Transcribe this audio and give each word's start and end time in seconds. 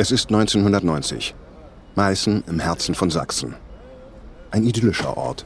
Es 0.00 0.10
ist 0.10 0.30
1990. 0.30 1.34
Meißen 1.94 2.44
im 2.46 2.58
Herzen 2.58 2.94
von 2.94 3.10
Sachsen. 3.10 3.54
Ein 4.50 4.64
idyllischer 4.64 5.14
Ort. 5.18 5.44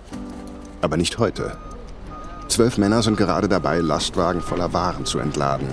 Aber 0.81 0.97
nicht 0.97 1.19
heute. 1.19 1.57
Zwölf 2.47 2.79
Männer 2.79 3.03
sind 3.03 3.17
gerade 3.17 3.49
dabei, 3.49 3.81
Lastwagen 3.81 4.41
voller 4.41 4.73
Waren 4.73 5.07
zu 5.07 5.19
entladen. 5.19 5.67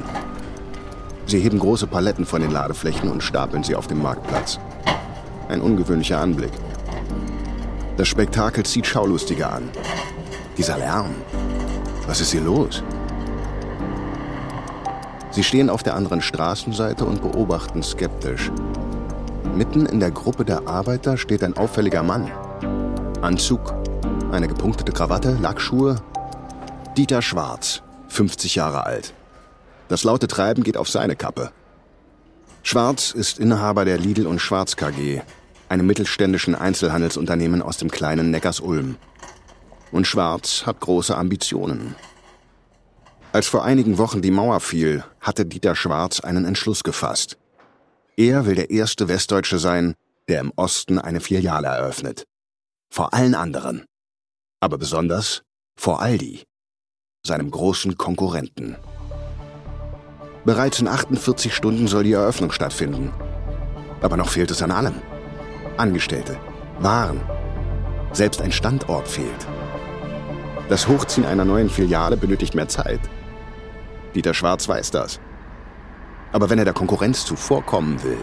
Sie 1.28 1.40
heben 1.40 1.60
große 1.60 1.86
Paletten 1.86 2.26
von 2.26 2.42
den 2.42 2.50
Ladeflächen 2.50 3.12
und 3.12 3.22
stapeln 3.22 3.64
sie 3.64 3.76
auf 3.76 3.86
dem 3.86 4.02
Marktplatz. 4.02 4.58
Ein 5.48 5.62
ungewöhnlicher 5.62 6.20
Anblick. 6.20 6.54
Das 7.98 8.08
Spektakel 8.08 8.66
zieht 8.66 8.88
Schaulustige 8.88 9.48
an. 9.48 9.70
Dieser 10.58 10.80
Lärm. 10.80 11.14
Was 12.08 12.20
ist 12.20 12.32
hier 12.32 12.42
los? 12.42 12.82
Sie 15.32 15.44
stehen 15.44 15.70
auf 15.70 15.82
der 15.82 15.96
anderen 15.96 16.22
Straßenseite 16.22 17.06
und 17.06 17.22
beobachten 17.22 17.82
skeptisch. 17.84 18.52
Mitten 19.56 19.86
in 19.86 20.02
der 20.02 20.12
Gruppe 20.12 20.44
der 20.44 20.68
Arbeiter 20.68 21.18
steht 21.18 21.44
ein 21.44 21.56
auffälliger 21.56 22.04
Mann. 22.04 22.30
Anzug, 23.22 23.74
eine 24.32 24.48
gepunktete 24.50 24.92
Krawatte, 24.92 25.38
Lackschuhe. 25.42 25.96
Dieter 26.98 27.22
Schwarz, 27.22 27.82
50 28.10 28.56
Jahre 28.56 28.86
alt. 28.86 29.14
Das 29.88 30.04
laute 30.04 30.28
Treiben 30.28 30.64
geht 30.64 30.76
auf 30.76 30.90
seine 30.90 31.16
Kappe. 31.16 31.52
Schwarz 32.64 33.12
ist 33.12 33.40
Inhaber 33.40 33.86
der 33.86 33.98
Lidl 33.98 34.28
und 34.28 34.40
Schwarz 34.40 34.76
KG, 34.76 35.22
einem 35.70 35.88
mittelständischen 35.88 36.56
Einzelhandelsunternehmen 36.56 37.62
aus 37.62 37.78
dem 37.78 37.90
kleinen 37.90 38.32
Neckars-Ulm. 38.32 38.98
Und 39.92 40.08
Schwarz 40.08 40.64
hat 40.66 40.82
große 40.82 41.18
Ambitionen. 41.18 41.96
Als 43.34 43.48
vor 43.48 43.64
einigen 43.64 43.98
Wochen 43.98 44.22
die 44.22 44.32
Mauer 44.32 44.60
fiel, 44.60 45.06
hatte 45.22 45.46
Dieter 45.46 45.76
Schwarz 45.76 46.20
einen 46.20 46.44
Entschluss 46.44 46.84
gefasst. 46.84 47.38
Er 48.18 48.46
will 48.46 48.56
der 48.56 48.72
erste 48.72 49.08
Westdeutsche 49.08 49.58
sein, 49.58 49.96
der 50.28 50.42
im 50.42 50.52
Osten 50.58 51.00
eine 51.00 51.22
Filiale 51.22 51.68
eröffnet. 51.68 52.26
Vor 52.90 53.14
allen 53.14 53.34
anderen. 53.34 53.86
Aber 54.60 54.78
besonders 54.78 55.44
vor 55.78 56.02
Aldi, 56.02 56.44
seinem 57.26 57.50
großen 57.50 57.98
Konkurrenten. 57.98 58.76
Bereits 60.44 60.80
in 60.80 60.90
48 60.90 61.56
Stunden 61.56 61.88
soll 61.88 62.04
die 62.04 62.14
Eröffnung 62.14 62.52
stattfinden. 62.52 63.14
Aber 64.02 64.18
noch 64.18 64.30
fehlt 64.30 64.52
es 64.52 64.62
an 64.62 64.72
allem. 64.72 64.96
Angestellte, 65.78 66.38
Waren. 66.80 67.22
Selbst 68.12 68.42
ein 68.42 68.52
Standort 68.52 69.08
fehlt. 69.08 69.48
Das 70.68 70.88
Hochziehen 70.88 71.26
einer 71.26 71.46
neuen 71.46 71.70
Filiale 71.70 72.18
benötigt 72.18 72.56
mehr 72.56 72.68
Zeit. 72.68 73.00
Dieter 74.16 74.34
Schwarz 74.34 74.68
weiß 74.68 74.92
das. 74.92 75.20
Aber 76.32 76.50
wenn 76.50 76.60
er 76.60 76.66
der 76.66 76.74
Konkurrenz 76.74 77.26
zuvorkommen 77.26 78.02
will, 78.04 78.18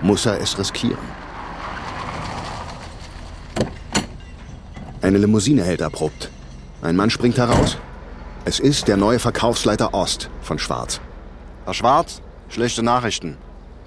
muss 0.00 0.26
er 0.26 0.40
es 0.40 0.58
riskieren. 0.58 0.98
Eine 5.00 5.18
Limousine 5.18 5.62
hält 5.62 5.82
abrupt. 5.82 6.30
Ein 6.82 6.96
Mann 6.96 7.10
springt 7.10 7.38
heraus. 7.38 7.78
Es 8.44 8.60
ist 8.60 8.88
der 8.88 8.96
neue 8.96 9.18
Verkaufsleiter 9.18 9.94
Ost 9.94 10.30
von 10.40 10.58
Schwarz. 10.58 11.00
Herr 11.64 11.74
Schwarz, 11.74 12.22
schlechte 12.48 12.82
Nachrichten. 12.82 13.36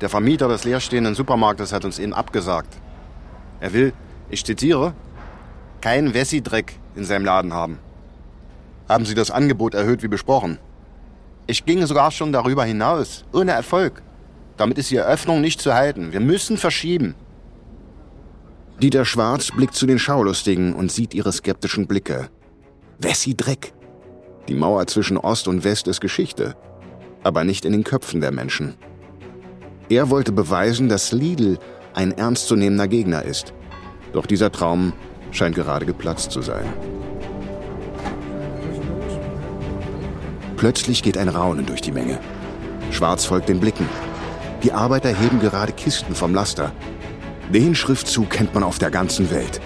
Der 0.01 0.09
Vermieter 0.09 0.47
des 0.47 0.63
leerstehenden 0.63 1.15
Supermarktes 1.15 1.73
hat 1.73 1.85
uns 1.85 1.99
eben 1.99 2.13
abgesagt. 2.13 2.77
Er 3.59 3.73
will, 3.73 3.93
ich 4.29 4.45
zitiere, 4.45 4.93
kein 5.81 6.13
Wessi-Dreck 6.13 6.79
in 6.95 7.05
seinem 7.05 7.25
Laden 7.25 7.53
haben. 7.53 7.79
Haben 8.87 9.05
Sie 9.05 9.15
das 9.15 9.31
Angebot 9.31 9.73
erhöht 9.73 10.03
wie 10.03 10.07
besprochen? 10.07 10.59
Ich 11.47 11.65
ging 11.65 11.85
sogar 11.85 12.11
schon 12.11 12.31
darüber 12.31 12.63
hinaus, 12.63 13.25
ohne 13.33 13.51
Erfolg. 13.51 14.01
Damit 14.57 14.77
ist 14.77 14.91
die 14.91 14.97
Eröffnung 14.97 15.41
nicht 15.41 15.61
zu 15.61 15.73
halten. 15.73 16.13
Wir 16.13 16.19
müssen 16.19 16.57
verschieben. 16.57 17.15
Dieter 18.81 19.05
Schwarz 19.05 19.51
blickt 19.51 19.75
zu 19.75 19.85
den 19.85 19.99
Schaulustigen 19.99 20.73
und 20.73 20.91
sieht 20.91 21.13
ihre 21.13 21.31
skeptischen 21.31 21.87
Blicke. 21.87 22.29
Wessi 22.99 23.35
Dreck. 23.35 23.73
Die 24.47 24.55
Mauer 24.55 24.87
zwischen 24.87 25.17
Ost 25.17 25.47
und 25.47 25.63
West 25.63 25.87
ist 25.87 26.01
Geschichte, 26.01 26.55
aber 27.23 27.43
nicht 27.43 27.65
in 27.65 27.73
den 27.73 27.83
Köpfen 27.83 28.21
der 28.21 28.31
Menschen. 28.31 28.75
Er 29.89 30.09
wollte 30.09 30.31
beweisen, 30.31 30.89
dass 30.89 31.11
Lidl 31.11 31.59
ein 31.93 32.11
ernstzunehmender 32.11 32.87
Gegner 32.87 33.23
ist. 33.23 33.53
Doch 34.13 34.25
dieser 34.25 34.51
Traum 34.51 34.93
scheint 35.31 35.55
gerade 35.55 35.85
geplatzt 35.85 36.31
zu 36.31 36.41
sein. 36.41 36.65
Plötzlich 40.61 41.01
geht 41.01 41.17
ein 41.17 41.27
Raunen 41.27 41.65
durch 41.65 41.81
die 41.81 41.91
Menge. 41.91 42.19
Schwarz 42.91 43.25
folgt 43.25 43.49
den 43.49 43.59
Blicken. 43.59 43.89
Die 44.61 44.71
Arbeiter 44.71 45.09
heben 45.09 45.39
gerade 45.39 45.71
Kisten 45.71 46.13
vom 46.13 46.35
Laster. 46.35 46.71
Den 47.51 47.73
Schriftzug 47.73 48.29
kennt 48.29 48.53
man 48.53 48.61
auf 48.61 48.77
der 48.77 48.91
ganzen 48.91 49.31
Welt. 49.31 49.59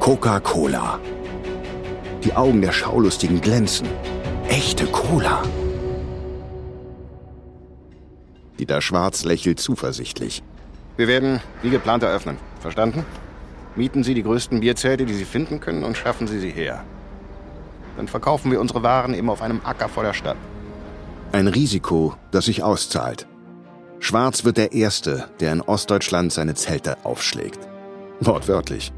Coca-Cola. 0.00 1.00
Die 2.24 2.34
Augen 2.34 2.60
der 2.60 2.72
Schaulustigen 2.72 3.40
glänzen. 3.40 3.88
Echte 4.46 4.84
Cola. 4.84 5.42
Dieter 8.58 8.82
Schwarz 8.82 9.24
lächelt 9.24 9.60
zuversichtlich. 9.60 10.42
Wir 10.98 11.08
werden 11.08 11.40
wie 11.62 11.70
geplant 11.70 12.02
eröffnen. 12.02 12.36
Verstanden? 12.60 13.06
Mieten 13.76 14.04
Sie 14.04 14.12
die 14.12 14.22
größten 14.22 14.60
Bierzelte, 14.60 15.06
die 15.06 15.14
Sie 15.14 15.24
finden 15.24 15.60
können, 15.60 15.84
und 15.84 15.96
schaffen 15.96 16.26
Sie 16.26 16.38
sie 16.38 16.50
her. 16.50 16.84
Dann 17.96 18.08
verkaufen 18.08 18.50
wir 18.50 18.60
unsere 18.60 18.82
Waren 18.82 19.14
eben 19.14 19.30
auf 19.30 19.42
einem 19.42 19.60
Acker 19.64 19.88
vor 19.88 20.02
der 20.02 20.12
Stadt. 20.12 20.36
Ein 21.32 21.48
Risiko, 21.48 22.14
das 22.30 22.46
sich 22.46 22.62
auszahlt. 22.62 23.26
Schwarz 24.00 24.44
wird 24.44 24.56
der 24.56 24.72
Erste, 24.72 25.28
der 25.40 25.52
in 25.52 25.60
Ostdeutschland 25.60 26.32
seine 26.32 26.54
Zelte 26.54 26.96
aufschlägt. 27.04 27.58
Wortwörtlich. 28.20 28.92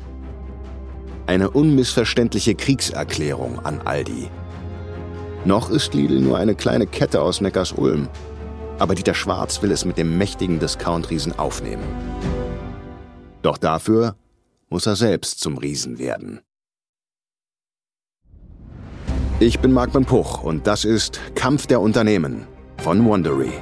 Eine 1.27 1.51
unmissverständliche 1.51 2.55
Kriegserklärung 2.55 3.65
an 3.65 3.81
Aldi. 3.84 4.29
Noch 5.45 5.71
ist 5.71 5.95
Lidl 5.95 6.21
nur 6.21 6.39
eine 6.39 6.55
kleine 6.55 6.87
Kette 6.87 7.23
aus 7.23 7.41
Neckars-Ulm. 7.41 8.09
Aber 8.78 8.95
Dieter 8.95 9.15
Schwarz 9.15 9.63
will 9.63 9.71
es 9.71 9.84
mit 9.84 9.97
dem 9.97 10.19
mächtigen 10.19 10.59
Discount-Riesen 10.59 11.39
aufnehmen. 11.39 11.84
Doch 13.43 13.59
dafür 13.59 14.17
muss 14.69 14.87
er 14.87 14.97
selbst 14.97 15.41
zum 15.41 15.57
Riesen 15.57 15.99
werden. 15.99 16.41
Ich 19.39 19.59
bin 19.59 19.71
Marc 19.71 19.93
Puch 20.07 20.43
und 20.43 20.67
das 20.67 20.87
ist 20.87 21.21
Kampf 21.35 21.67
der 21.67 21.83
Unternehmen 21.83 22.47
von 22.79 23.05
Wondery. 23.05 23.53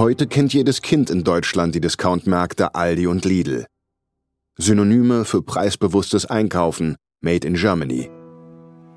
Heute 0.00 0.26
kennt 0.26 0.54
jedes 0.54 0.80
Kind 0.80 1.10
in 1.10 1.24
Deutschland 1.24 1.74
die 1.74 1.80
Discountmärkte 1.82 2.74
Aldi 2.74 3.06
und 3.06 3.26
Lidl. 3.26 3.66
Synonyme 4.56 5.26
für 5.26 5.42
preisbewusstes 5.42 6.24
Einkaufen, 6.24 6.96
made 7.20 7.46
in 7.46 7.52
Germany. 7.52 8.10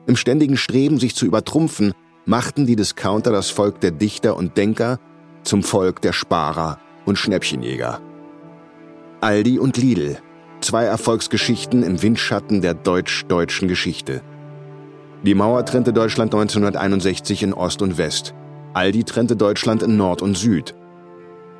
Im 0.08 0.16
ständigen 0.16 0.56
Streben, 0.56 1.00
sich 1.00 1.14
zu 1.14 1.25
übertrumpfen, 1.25 1.91
machten 2.25 2.66
die 2.66 2.78
Discounter 2.78 3.34
das 3.34 3.50
Volk 3.50 3.81
der 3.81 3.91
Dichter 3.91 4.38
und 4.38 4.56
Denker 4.56 4.97
zum 5.44 5.62
Volk 5.62 6.02
der 6.02 6.14
Sparer 6.14 6.80
und 7.03 7.18
Schnäppchenjäger. 7.18 8.00
Aldi 9.20 9.59
und 9.59 9.76
Lidl, 9.76 10.20
zwei 10.61 10.85
Erfolgsgeschichten 10.85 11.84
im 11.84 12.02
Windschatten 12.02 12.61
der 12.61 12.76
deutsch-deutschen 12.76 13.67
Geschichte. 13.67 14.22
Die 15.23 15.35
Mauer 15.35 15.66
trennte 15.66 15.91
Deutschland 15.91 16.34
1961 16.34 17.44
in 17.44 17.53
Ost 17.53 17.82
und 17.82 17.97
West. 17.97 18.34
Aldi 18.73 19.03
trennte 19.03 19.35
Deutschland 19.35 19.84
in 19.84 19.97
Nord 19.97 20.22
und 20.22 20.38
Süd. 20.38 20.73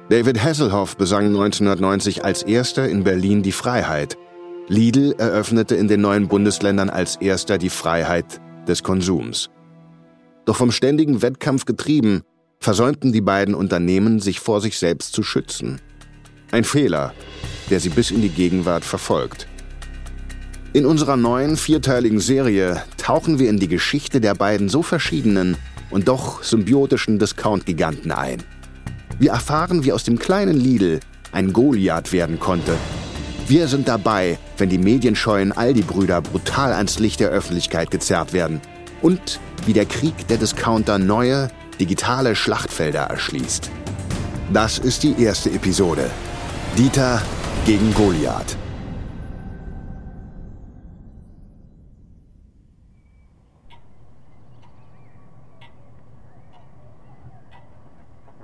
David 0.10 0.44
Hasselhoff 0.44 0.98
besang 0.98 1.28
1990 1.28 2.26
als 2.26 2.44
erster 2.44 2.90
in 2.90 3.06
Berlin 3.06 3.42
die 3.42 3.54
Freiheit. 3.54 4.18
Lidl 4.68 5.16
eröffnete 5.18 5.76
in 5.76 5.88
den 5.88 6.02
neuen 6.02 6.28
Bundesländern 6.28 6.90
als 6.90 7.16
erster 7.16 7.58
die 7.58 7.70
Freiheit 7.70 8.42
des 8.68 8.84
Konsums. 8.84 9.50
Doch 10.46 10.58
vom 10.58 10.72
ständigen 10.72 11.22
Wettkampf 11.22 11.64
getrieben, 11.64 12.24
versäumten 12.60 13.14
die 13.14 13.22
beiden 13.22 13.56
Unternehmen, 13.56 14.20
sich 14.20 14.42
vor 14.42 14.60
sich 14.60 14.78
selbst 14.78 15.14
zu 15.14 15.24
schützen. 15.24 15.82
Ein 16.52 16.66
Fehler, 16.66 17.14
der 17.70 17.80
sie 17.80 17.90
bis 17.90 18.12
in 18.12 18.22
die 18.22 18.30
Gegenwart 18.30 18.84
verfolgt. 18.84 19.48
In 20.74 20.86
unserer 20.86 21.16
neuen 21.16 21.56
vierteiligen 21.56 22.20
Serie 22.20 22.84
tauchen 22.98 23.40
wir 23.40 23.50
in 23.50 23.60
die 23.60 23.68
Geschichte 23.70 24.20
der 24.20 24.36
beiden 24.36 24.68
so 24.68 24.84
verschiedenen 24.84 25.56
und 25.92 26.10
doch 26.10 26.44
symbiotischen 26.44 27.20
Discount-Giganten 27.20 28.12
ein. 28.12 28.44
Wir 29.20 29.32
erfahren, 29.32 29.84
wie 29.84 29.92
aus 29.92 30.04
dem 30.04 30.18
kleinen 30.18 30.56
Lidl 30.56 31.00
ein 31.32 31.54
Goliath 31.54 32.12
werden 32.12 32.40
konnte. 32.40 32.76
Wir 33.48 33.68
sind 33.68 33.88
dabei, 33.88 34.38
wenn 34.58 34.70
die 34.70 34.78
medienscheuen 34.78 35.52
Aldi-Brüder 35.52 36.22
brutal 36.22 36.74
ans 36.74 37.00
Licht 37.00 37.20
der 37.20 37.30
Öffentlichkeit 37.30 37.92
gezerrt 37.92 38.34
werden. 38.34 38.62
Und 39.02 39.40
wie 39.66 39.74
der 39.74 39.86
Krieg 39.86 40.28
der 40.28 40.38
Discounter 40.38 40.98
neue, 40.98 41.50
digitale 41.80 42.36
Schlachtfelder 42.36 43.02
erschließt. 43.02 43.70
Das 44.52 44.78
ist 44.80 45.04
die 45.04 45.22
erste 45.22 45.52
Episode. 45.52 46.10
Dieter 46.78 47.22
gegen 47.66 47.94
Goliath. 47.94 48.58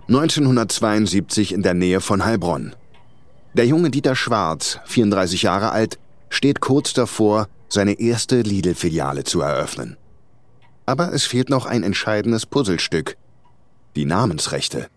...1972 0.09 1.53
in 1.53 1.61
der 1.61 1.75
Nähe 1.75 2.01
von 2.01 2.25
Heilbronn. 2.25 2.75
Der 3.53 3.67
junge 3.67 3.91
Dieter 3.91 4.15
Schwarz, 4.15 4.79
34 4.85 5.43
Jahre 5.43 5.71
alt, 5.71 5.99
steht 6.29 6.61
kurz 6.61 6.93
davor, 6.93 7.47
seine 7.67 7.99
erste 7.99 8.41
Lidl-Filiale 8.41 9.23
zu 9.23 9.41
eröffnen. 9.41 9.97
Aber 10.87 11.13
es 11.13 11.25
fehlt 11.25 11.49
noch 11.49 11.67
ein 11.67 11.83
entscheidendes 11.83 12.47
Puzzlestück. 12.47 13.17
Die 13.95 14.05
Namensrechte. 14.05 14.87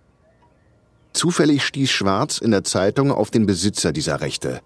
Zufällig 1.13 1.65
stieß 1.67 1.91
Schwarz 1.91 2.39
in 2.39 2.51
der 2.51 2.65
Zeitung 2.65 3.13
auf 3.13 3.31
den 3.31 3.45
Besitzer 3.45 3.93
dieser 3.93 4.23
Rechte. 4.23 4.61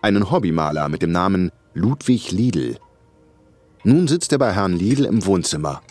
Einen 0.00 0.30
Hobbymaler 0.30 0.88
mit 0.88 1.02
dem 1.02 1.10
Namen 1.10 1.50
Ludwig 1.74 2.30
Lidl. 2.30 2.76
Nun 3.82 4.06
sitzt 4.06 4.30
er 4.30 4.38
bei 4.38 4.52
Herrn 4.52 4.74
Lidl 4.74 5.04
im 5.04 5.26
Wohnzimmer. 5.26 5.82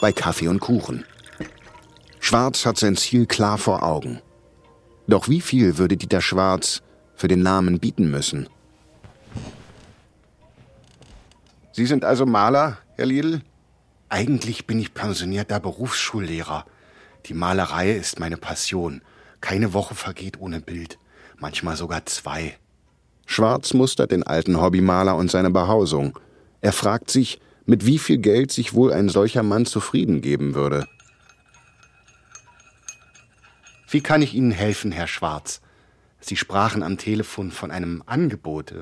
Bei 0.00 0.12
Kaffee 0.12 0.48
und 0.48 0.58
Kuchen. 0.58 1.04
Schwarz 2.28 2.66
hat 2.66 2.76
sein 2.76 2.94
Ziel 2.94 3.24
klar 3.24 3.56
vor 3.56 3.82
Augen. 3.82 4.20
Doch 5.06 5.30
wie 5.30 5.40
viel 5.40 5.78
würde 5.78 5.96
Dieter 5.96 6.20
Schwarz 6.20 6.82
für 7.14 7.26
den 7.26 7.40
Namen 7.40 7.78
bieten 7.78 8.10
müssen? 8.10 8.50
Sie 11.72 11.86
sind 11.86 12.04
also 12.04 12.26
Maler, 12.26 12.76
Herr 12.96 13.06
Lidl? 13.06 13.40
Eigentlich 14.10 14.66
bin 14.66 14.78
ich 14.78 14.92
pensionierter 14.92 15.58
Berufsschullehrer. 15.58 16.66
Die 17.24 17.32
Malerei 17.32 17.92
ist 17.92 18.20
meine 18.20 18.36
Passion. 18.36 19.00
Keine 19.40 19.72
Woche 19.72 19.94
vergeht 19.94 20.38
ohne 20.38 20.60
Bild, 20.60 20.98
manchmal 21.38 21.76
sogar 21.76 22.04
zwei. 22.04 22.58
Schwarz 23.24 23.72
mustert 23.72 24.10
den 24.10 24.22
alten 24.22 24.60
Hobbymaler 24.60 25.16
und 25.16 25.30
seine 25.30 25.50
Behausung. 25.50 26.18
Er 26.60 26.74
fragt 26.74 27.10
sich, 27.10 27.40
mit 27.64 27.86
wie 27.86 27.98
viel 27.98 28.18
Geld 28.18 28.52
sich 28.52 28.74
wohl 28.74 28.92
ein 28.92 29.08
solcher 29.08 29.42
Mann 29.42 29.64
zufrieden 29.64 30.20
geben 30.20 30.54
würde. 30.54 30.86
Wie 33.90 34.02
kann 34.02 34.20
ich 34.20 34.34
Ihnen 34.34 34.50
helfen, 34.50 34.92
Herr 34.92 35.06
Schwarz? 35.06 35.62
Sie 36.20 36.36
sprachen 36.36 36.82
am 36.82 36.98
Telefon 36.98 37.50
von 37.50 37.70
einem 37.70 38.02
Angebot. 38.04 38.74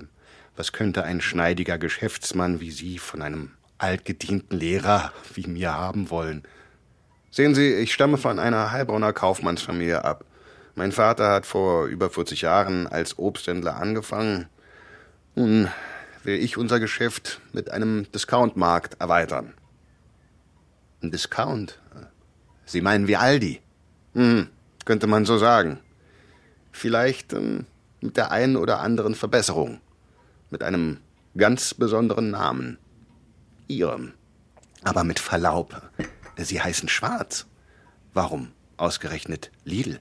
Was 0.57 0.73
könnte 0.73 1.05
ein 1.05 1.21
schneidiger 1.21 1.79
Geschäftsmann 1.79 2.59
wie 2.59 2.73
Sie 2.73 2.99
von 2.99 3.23
einem 3.23 3.53
altgedienten 3.79 4.59
Lehrer 4.59 5.13
wie 5.33 5.47
mir 5.47 5.75
haben 5.75 6.11
wollen? 6.11 6.43
Sehen 7.31 7.55
Sie, 7.55 7.73
ich 7.75 7.93
stamme 7.93 8.19
von 8.19 8.41
einer 8.41 8.73
Heilbronner 8.73 9.13
Kaufmannsfamilie 9.13 10.05
ab. 10.05 10.25
Mein 10.75 10.91
Vater 10.91 11.31
hat 11.31 11.47
vor 11.47 11.87
über 11.87 12.11
40 12.11 12.43
Jahren 12.43 12.89
als 12.89 13.17
Obsthändler 13.17 13.77
angefangen. 13.77 14.49
Nun 15.37 15.69
will 16.25 16.35
ich 16.35 16.57
unser 16.57 16.81
Geschäft 16.81 17.41
mit 17.53 17.71
einem 17.71 18.11
Discountmarkt 18.11 19.01
erweitern. 19.01 19.55
Ein 21.01 21.13
Discount? 21.13 21.79
Sie 22.65 22.81
meinen 22.81 23.07
wie 23.07 23.17
Aldi? 23.17 23.61
Hm, 24.15 24.49
könnte 24.87 25.07
man 25.07 25.27
so 25.27 25.37
sagen. 25.37 25.81
Vielleicht 26.73 27.35
ähm, 27.35 27.67
mit 28.01 28.17
der 28.17 28.31
einen 28.31 28.57
oder 28.57 28.81
anderen 28.81 29.15
Verbesserung. 29.15 29.83
Mit 30.51 30.63
einem 30.63 31.01
ganz 31.37 31.75
besonderen 31.75 32.31
Namen. 32.31 32.79
Ihrem. 33.69 34.15
Aber 34.85 35.05
mit 35.05 35.19
Verlaub, 35.19 35.83
Sie 36.37 36.63
heißen 36.63 36.89
Schwarz. 36.89 37.47
Warum 38.15 38.53
ausgerechnet 38.77 39.51
Lidl? 39.65 39.99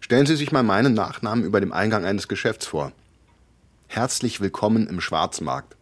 Stellen 0.00 0.26
Sie 0.26 0.36
sich 0.36 0.50
mal 0.50 0.62
meinen 0.62 0.94
Nachnamen 0.94 1.44
über 1.44 1.60
dem 1.60 1.72
Eingang 1.72 2.04
eines 2.04 2.28
Geschäfts 2.28 2.66
vor. 2.66 2.92
Herzlich 3.86 4.40
willkommen 4.40 4.86
im 4.86 5.00
Schwarzmarkt. 5.00 5.76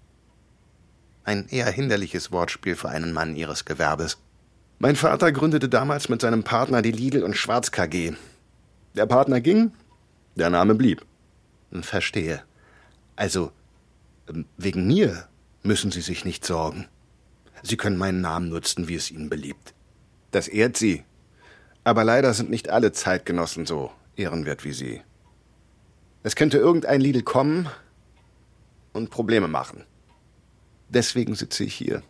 Ein 1.22 1.46
eher 1.48 1.70
hinderliches 1.70 2.32
Wortspiel 2.32 2.74
für 2.74 2.88
einen 2.88 3.12
Mann 3.12 3.36
Ihres 3.36 3.64
Gewerbes. 3.64 4.18
Mein 4.82 4.96
Vater 4.96 5.30
gründete 5.30 5.68
damals 5.68 6.08
mit 6.08 6.22
seinem 6.22 6.42
Partner 6.42 6.80
die 6.80 6.90
Lidl 6.90 7.22
und 7.22 7.36
Schwarz 7.36 7.70
KG. 7.70 8.14
Der 8.96 9.04
Partner 9.04 9.42
ging, 9.42 9.72
der 10.36 10.48
Name 10.48 10.74
blieb. 10.74 11.04
Verstehe. 11.82 12.42
Also, 13.14 13.52
ähm, 14.26 14.46
wegen 14.56 14.86
mir 14.86 15.28
müssen 15.62 15.90
Sie 15.90 16.00
sich 16.00 16.24
nicht 16.24 16.46
sorgen. 16.46 16.88
Sie 17.62 17.76
können 17.76 17.98
meinen 17.98 18.22
Namen 18.22 18.48
nutzen, 18.48 18.88
wie 18.88 18.94
es 18.94 19.10
Ihnen 19.10 19.28
beliebt. 19.28 19.74
Das 20.30 20.48
ehrt 20.48 20.78
Sie. 20.78 21.04
Aber 21.84 22.02
leider 22.02 22.32
sind 22.32 22.48
nicht 22.48 22.70
alle 22.70 22.92
Zeitgenossen 22.92 23.66
so 23.66 23.90
ehrenwert 24.16 24.64
wie 24.64 24.72
Sie. 24.72 25.02
Es 26.22 26.36
könnte 26.36 26.56
irgendein 26.56 27.02
Lidl 27.02 27.20
kommen 27.20 27.68
und 28.94 29.10
Probleme 29.10 29.46
machen. 29.46 29.84
Deswegen 30.88 31.34
sitze 31.34 31.64
ich 31.64 31.74
hier, 31.74 32.02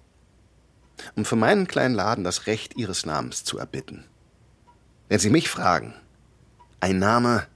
um 1.17 1.25
für 1.25 1.37
meinen 1.37 1.67
kleinen 1.67 1.95
Laden 1.95 2.25
das 2.25 2.47
Recht 2.47 2.77
Ihres 2.77 3.07
Namens 3.07 3.45
zu 3.45 3.59
erbitten. 3.59 4.05
Wenn 5.09 5.19
Sie 5.19 5.31
mich 5.31 5.49
fragen, 5.49 5.95
ein 6.81 6.99
Name, 6.99 7.47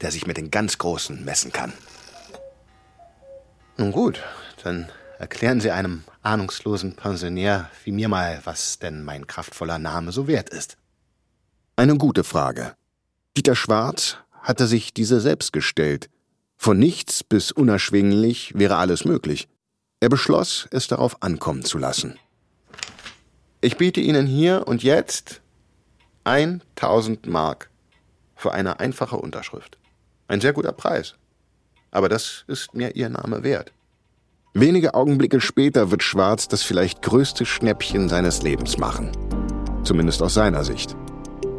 der 0.00 0.10
sich 0.10 0.26
mit 0.26 0.36
den 0.36 0.50
ganz 0.50 0.78
Großen 0.78 1.24
messen 1.24 1.52
kann. 1.52 1.72
Nun 3.76 3.92
gut, 3.92 4.22
dann 4.62 4.88
erklären 5.18 5.60
Sie 5.60 5.70
einem 5.70 6.04
ahnungslosen 6.22 6.96
Pensionär 6.96 7.70
wie 7.84 7.92
mir 7.92 8.08
mal, 8.08 8.40
was 8.44 8.78
denn 8.78 9.04
mein 9.04 9.26
kraftvoller 9.26 9.78
Name 9.78 10.12
so 10.12 10.26
wert 10.26 10.50
ist. 10.50 10.76
Eine 11.76 11.96
gute 11.96 12.24
Frage. 12.24 12.74
Dieter 13.36 13.56
Schwarz 13.56 14.18
hatte 14.40 14.66
sich 14.66 14.94
diese 14.94 15.20
selbst 15.20 15.52
gestellt. 15.52 16.08
Von 16.56 16.78
nichts 16.78 17.24
bis 17.24 17.50
unerschwinglich 17.50 18.52
wäre 18.56 18.76
alles 18.76 19.04
möglich. 19.04 19.48
Er 20.00 20.08
beschloss, 20.08 20.68
es 20.70 20.86
darauf 20.86 21.22
ankommen 21.22 21.64
zu 21.64 21.78
lassen. 21.78 22.18
Ich 23.64 23.78
biete 23.78 24.02
Ihnen 24.02 24.26
hier 24.26 24.64
und 24.68 24.82
jetzt 24.82 25.40
1000 26.24 27.26
Mark 27.26 27.70
für 28.36 28.52
eine 28.52 28.78
einfache 28.78 29.16
Unterschrift. 29.16 29.78
Ein 30.28 30.42
sehr 30.42 30.52
guter 30.52 30.72
Preis. 30.72 31.14
Aber 31.90 32.10
das 32.10 32.44
ist 32.46 32.74
mir 32.74 32.94
Ihr 32.94 33.08
Name 33.08 33.42
wert. 33.42 33.72
Wenige 34.52 34.92
Augenblicke 34.92 35.40
später 35.40 35.90
wird 35.90 36.02
Schwarz 36.02 36.46
das 36.46 36.62
vielleicht 36.62 37.00
größte 37.00 37.46
Schnäppchen 37.46 38.10
seines 38.10 38.42
Lebens 38.42 38.76
machen. 38.76 39.10
Zumindest 39.82 40.20
aus 40.22 40.34
seiner 40.34 40.62
Sicht. 40.62 40.94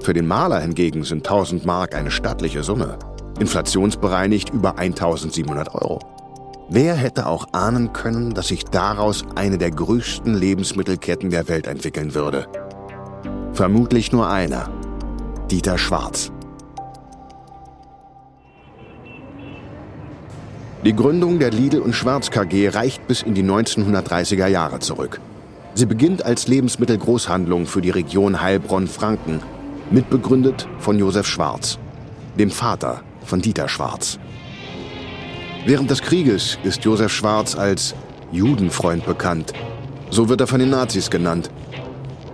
Für 0.01 0.13
den 0.13 0.27
Maler 0.27 0.59
hingegen 0.59 1.05
sind 1.05 1.25
1000 1.25 1.65
Mark 1.65 1.95
eine 1.95 2.11
stattliche 2.11 2.61
Summe. 2.61 2.99
Inflationsbereinigt 3.39 4.51
über 4.51 4.77
1700 4.77 5.73
Euro. 5.73 5.99
Wer 6.67 6.95
hätte 6.95 7.27
auch 7.27 7.49
ahnen 7.51 7.93
können, 7.93 8.33
dass 8.33 8.47
sich 8.47 8.65
daraus 8.65 9.23
eine 9.35 9.59
der 9.59 9.69
größten 9.69 10.33
Lebensmittelketten 10.33 11.29
der 11.29 11.47
Welt 11.47 11.67
entwickeln 11.67 12.15
würde? 12.15 12.47
Vermutlich 13.53 14.11
nur 14.11 14.27
einer. 14.27 14.71
Dieter 15.51 15.77
Schwarz. 15.77 16.31
Die 20.83 20.95
Gründung 20.95 21.37
der 21.37 21.51
Lidl 21.51 21.79
und 21.79 21.93
Schwarz 21.93 22.31
KG 22.31 22.69
reicht 22.69 23.07
bis 23.07 23.21
in 23.21 23.35
die 23.35 23.43
1930er 23.43 24.47
Jahre 24.47 24.79
zurück. 24.79 25.21
Sie 25.75 25.85
beginnt 25.85 26.25
als 26.25 26.47
Lebensmittelgroßhandlung 26.47 27.67
für 27.67 27.81
die 27.81 27.91
Region 27.91 28.41
Heilbronn-Franken, 28.41 29.39
mitbegründet 29.91 30.67
von 30.79 30.97
Josef 30.97 31.27
Schwarz, 31.27 31.77
dem 32.39 32.49
Vater 32.49 33.01
von 33.23 33.41
Dieter 33.41 33.67
Schwarz. 33.67 34.17
Während 35.65 35.89
des 35.89 36.03
Krieges 36.03 36.59
ist 36.63 36.85
Josef 36.85 37.11
Schwarz 37.11 37.55
als 37.55 37.95
Judenfreund 38.31 39.03
bekannt. 39.03 39.51
So 40.11 40.29
wird 40.29 40.41
er 40.41 40.45
von 40.45 40.59
den 40.59 40.69
Nazis 40.69 41.09
genannt. 41.09 41.49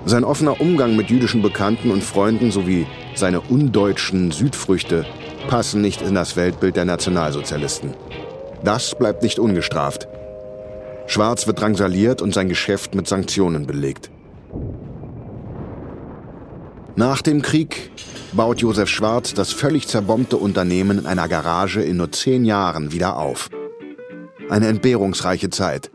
Sein 0.06 0.26
offener 0.26 0.60
Umgang 0.60 0.98
mit 0.98 1.10
jüdischen 1.10 1.42
Bekannten 1.42 1.92
und 1.92 2.04
Freunden 2.04 2.52
sowie 2.52 2.88
seine 3.16 3.40
undeutschen 3.40 4.32
Südfrüchte 4.32 5.06
passen 5.48 5.82
nicht 5.82 6.02
in 6.02 6.14
das 6.14 6.36
Weltbild 6.36 6.76
der 6.76 6.84
Nationalsozialisten. 6.84 7.94
Das 8.66 8.96
bleibt 8.96 9.24
nicht 9.24 9.40
ungestraft. 9.40 10.10
Schwarz 11.08 11.48
wird 11.48 11.62
drangsaliert 11.62 12.22
und 12.22 12.34
sein 12.34 12.50
Geschäft 12.50 12.96
mit 12.96 13.08
Sanktionen 13.08 13.66
belegt. 13.66 14.12
Nach 16.98 17.22
dem 17.22 17.42
Krieg 17.42 17.92
baut 18.34 18.62
Josef 18.62 18.90
Schwarz 18.90 19.34
das 19.34 19.52
völlig 19.52 19.88
zerbombte 19.88 20.38
Unternehmen 20.38 21.00
in 21.00 21.06
einer 21.06 21.28
Garage 21.28 21.82
in 21.82 21.98
nur 21.98 22.12
zehn 22.12 22.46
Jahren 22.46 22.92
wieder 22.92 23.18
auf. 23.18 23.50
Eine 24.50 24.68
entbehrungsreiche 24.68 25.50
Zeit, 25.50 25.92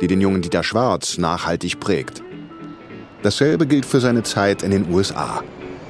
die 0.00 0.06
den 0.06 0.20
jungen 0.20 0.42
Dieter 0.42 0.62
Schwarz 0.62 1.18
nachhaltig 1.18 1.80
prägt. 1.80 2.22
Dasselbe 3.22 3.66
gilt 3.66 3.86
für 3.86 4.00
seine 4.00 4.22
Zeit 4.22 4.62
in 4.62 4.70
den 4.70 4.92
USA. 4.92 5.42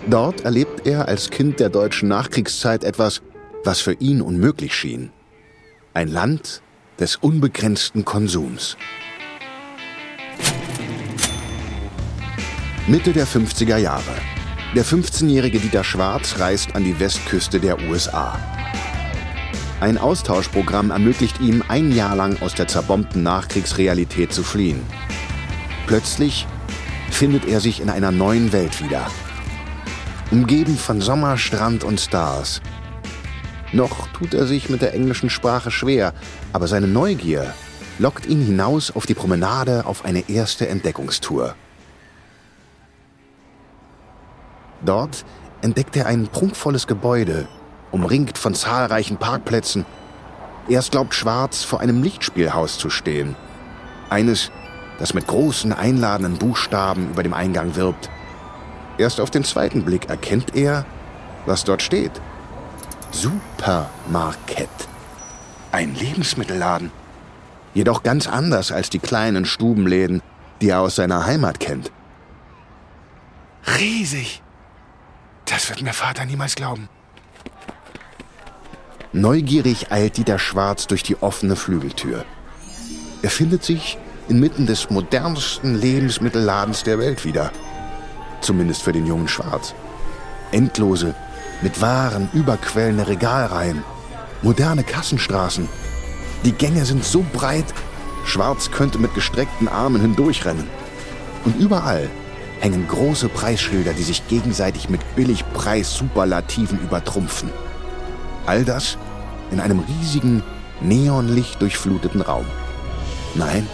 Dort 0.09 0.43
erlebt 0.43 0.87
er 0.87 1.09
als 1.09 1.31
Kind 1.31 1.61
der 1.61 1.69
deutschen 1.69 2.09
Nachkriegszeit 2.09 2.85
etwas, 2.85 3.23
was 3.65 3.81
für 3.81 3.95
ihn 3.95 4.21
unmöglich 4.21 4.75
schien. 4.75 5.11
Ein 5.95 6.09
Land 6.09 6.63
des 6.99 7.17
unbegrenzten 7.17 8.05
Konsums. 8.05 8.77
Mitte 12.89 13.13
der 13.13 13.27
50er 13.27 13.77
Jahre. 13.77 14.42
Der 14.75 14.87
15-jährige 14.87 15.59
Dieter 15.59 15.85
Schwarz 15.85 16.39
reist 16.39 16.75
an 16.75 16.83
die 16.83 16.99
Westküste 16.99 17.61
der 17.61 17.79
USA. 17.91 18.41
Ein 19.81 19.99
Austauschprogramm 19.99 20.91
ermöglicht 20.91 21.41
ihm, 21.41 21.63
ein 21.69 21.93
Jahr 21.93 22.17
lang 22.17 22.41
aus 22.41 22.55
der 22.55 22.69
zerbombten 22.69 23.23
Nachkriegsrealität 23.23 24.33
zu 24.33 24.43
fliehen. 24.43 24.81
Plötzlich 25.87 26.47
findet 27.11 27.47
er 27.47 27.61
sich 27.61 27.83
in 27.83 27.91
einer 27.91 28.13
neuen 28.13 28.55
Welt 28.55 28.83
wieder. 28.83 29.11
Umgeben 30.31 30.79
von 30.79 31.03
Sommer, 31.03 31.37
Strand 31.37 31.85
und 31.85 32.01
Stars. 32.01 32.63
Noch 33.75 34.09
tut 34.13 34.33
er 34.33 34.47
sich 34.47 34.71
mit 34.71 34.81
der 34.81 34.95
englischen 34.95 35.29
Sprache 35.29 35.71
schwer, 35.71 36.15
aber 36.55 36.67
seine 36.67 36.89
Neugier 36.89 37.53
lockt 37.99 38.25
ihn 38.25 38.43
hinaus 38.43 38.91
auf 38.91 39.05
die 39.05 39.13
Promenade 39.13 39.85
auf 39.85 40.07
eine 40.07 40.31
erste 40.31 40.67
Entdeckungstour. 40.67 41.57
Dort 44.85 45.25
entdeckt 45.61 45.97
er 45.97 46.07
ein 46.07 46.29
prunkvolles 46.29 46.87
Gebäude, 46.87 47.47
umringt 47.91 48.39
von 48.39 48.55
zahlreichen 48.55 49.17
Parkplätzen. 49.17 49.87
Erst 50.69 50.93
glaubt 50.93 51.15
Schwarz, 51.15 51.63
vor 51.63 51.81
einem 51.81 52.03
Lichtspielhaus 52.03 52.79
zu 52.79 52.91
stehen. 52.91 53.37
Eines, 54.11 54.51
das 54.99 55.15
mit 55.15 55.27
großen 55.27 55.73
einladenden 55.73 56.39
Buchstaben 56.39 57.11
über 57.11 57.23
dem 57.23 57.35
Eingang 57.35 57.77
wirbt. 57.77 58.11
Erst 58.99 59.21
auf 59.21 59.31
den 59.31 59.45
zweiten 59.45 59.85
Blick 59.85 60.09
erkennt 60.09 60.55
er, 60.55 60.85
was 61.47 61.65
dort 61.65 61.83
steht. 61.83 62.13
Supermarket. 63.11 64.69
Ein 65.71 65.95
Lebensmittelladen. 65.95 66.91
Jedoch 67.75 68.03
ganz 68.03 68.27
anders 68.27 68.71
als 68.71 68.91
die 68.91 68.99
kleinen 68.99 69.45
Stubenläden, 69.45 70.23
die 70.61 70.69
er 70.69 70.81
aus 70.81 70.97
seiner 70.97 71.25
Heimat 71.25 71.59
kennt. 71.59 71.91
Riesig, 73.79 74.42
das 75.47 75.69
wird 75.69 75.83
mir 75.83 75.93
Vater 75.93 76.25
niemals 76.25 76.55
glauben. 76.55 76.89
Neugierig 79.13 79.93
eilt 79.93 80.17
Dieter 80.17 80.39
Schwarz 80.39 80.87
durch 80.87 81.03
die 81.03 81.21
offene 81.21 81.57
Flügeltür. 81.57 82.25
Er 83.23 83.31
findet 83.31 83.63
sich 83.63 83.99
inmitten 84.29 84.67
des 84.67 84.89
modernsten 84.89 85.75
Lebensmittelladens 85.75 86.83
der 86.85 86.99
Welt 86.99 87.25
wieder. 87.25 87.53
Zumindest 88.41 88.83
für 88.83 88.93
den 88.93 89.07
jungen 89.07 89.29
Schwarz. 89.29 89.75
Endlose, 90.51 91.15
mit 91.61 91.81
Waren 91.81 92.31
überquellende 92.33 93.07
Regalreihen, 93.07 93.85
moderne 94.41 94.83
Kassenstraßen. 94.83 95.69
Die 96.45 96.53
Gänge 96.53 96.85
sind 96.85 97.05
so 97.05 97.25
breit, 97.33 97.67
Schwarz 98.25 98.71
könnte 98.71 98.99
mit 98.99 99.15
gestreckten 99.15 99.69
Armen 99.69 100.01
hindurchrennen. 100.01 100.69
Und 101.45 101.57
überall 101.61 102.09
hängen 102.63 102.87
große 102.87 103.29
Preisschilder, 103.29 103.93
die 103.93 104.05
sich 104.05 104.29
gegenseitig 104.29 104.89
mit 104.89 105.01
Billigpreis-Superlativen 105.17 106.79
übertrumpfen. 106.79 107.51
All 108.47 108.65
das 108.65 108.97
in 109.51 109.59
einem 109.59 109.81
riesigen, 109.81 110.45
neonlicht 110.81 111.61
durchfluteten 111.61 112.23
Raum. 112.23 112.47
Nein, 113.35 113.67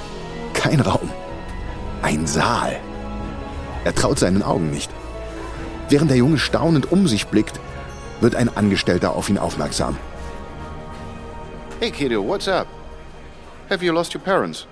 kein 0.55 0.81
Raum. 0.81 1.11
Ein 2.01 2.27
Saal. 2.27 2.77
Er 3.85 3.95
traut 3.95 4.19
seinen 4.19 4.43
Augen 4.43 4.71
nicht. 4.71 4.91
Während 5.91 6.11
der 6.11 6.17
Junge 6.17 6.39
staunend 6.39 6.91
um 6.91 7.07
sich 7.07 7.27
blickt, 7.27 7.61
wird 8.21 8.35
ein 8.35 8.55
Angestellter 8.57 9.15
auf 9.15 9.29
ihn 9.29 9.39
aufmerksam. 9.39 9.97
Hey 11.79 11.91
kiddo, 11.91 12.27
what's 12.27 12.49
up? 12.49 12.67
Have 13.69 13.85
you 13.85 13.93
lost 13.93 14.15
your 14.15 14.23
parents? 14.23 14.67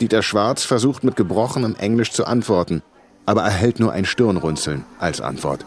Dieter 0.00 0.22
Schwarz 0.22 0.64
versucht 0.64 1.04
mit 1.04 1.16
gebrochenem 1.16 1.74
Englisch 1.74 2.12
zu 2.12 2.24
antworten, 2.26 2.82
aber 3.28 3.42
erhält 3.42 3.78
nur 3.78 3.92
ein 3.92 4.06
Stirnrunzeln 4.06 4.86
als 4.98 5.20
Antwort. 5.20 5.66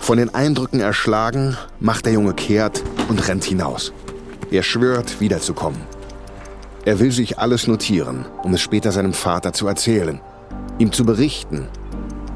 Von 0.00 0.16
den 0.16 0.34
Eindrücken 0.34 0.80
erschlagen, 0.80 1.54
macht 1.78 2.06
der 2.06 2.14
Junge 2.14 2.32
kehrt 2.32 2.82
und 3.10 3.28
rennt 3.28 3.44
hinaus. 3.44 3.92
Er 4.50 4.62
schwört, 4.62 5.20
wiederzukommen. 5.20 5.78
Er 6.86 7.00
will 7.00 7.12
sich 7.12 7.38
alles 7.38 7.66
notieren, 7.66 8.24
um 8.44 8.54
es 8.54 8.62
später 8.62 8.92
seinem 8.92 9.12
Vater 9.12 9.52
zu 9.52 9.68
erzählen, 9.68 10.22
ihm 10.78 10.90
zu 10.90 11.04
berichten 11.04 11.68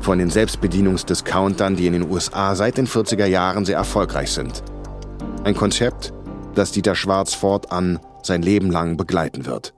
von 0.01 0.19
den 0.19 0.29
Selbstbedienungsdiscountern, 0.29 1.75
die 1.75 1.87
in 1.87 1.95
den 1.95 2.11
USA 2.11 2.55
seit 2.55 2.77
den 2.77 2.87
40er 2.87 3.25
Jahren 3.25 3.65
sehr 3.65 3.79
erfolgreich 3.79 4.31
sind. 4.31 4.63
Ein 5.45 5.57
Konzept, 5.57 6.13
das 6.55 6.71
Dieter 6.71 6.95
Schwarz 6.95 7.33
fortan 7.33 7.99
sein 8.23 8.43
Leben 8.43 8.71
lang 8.71 8.99
begleiten 8.99 9.47
wird. 9.47 9.73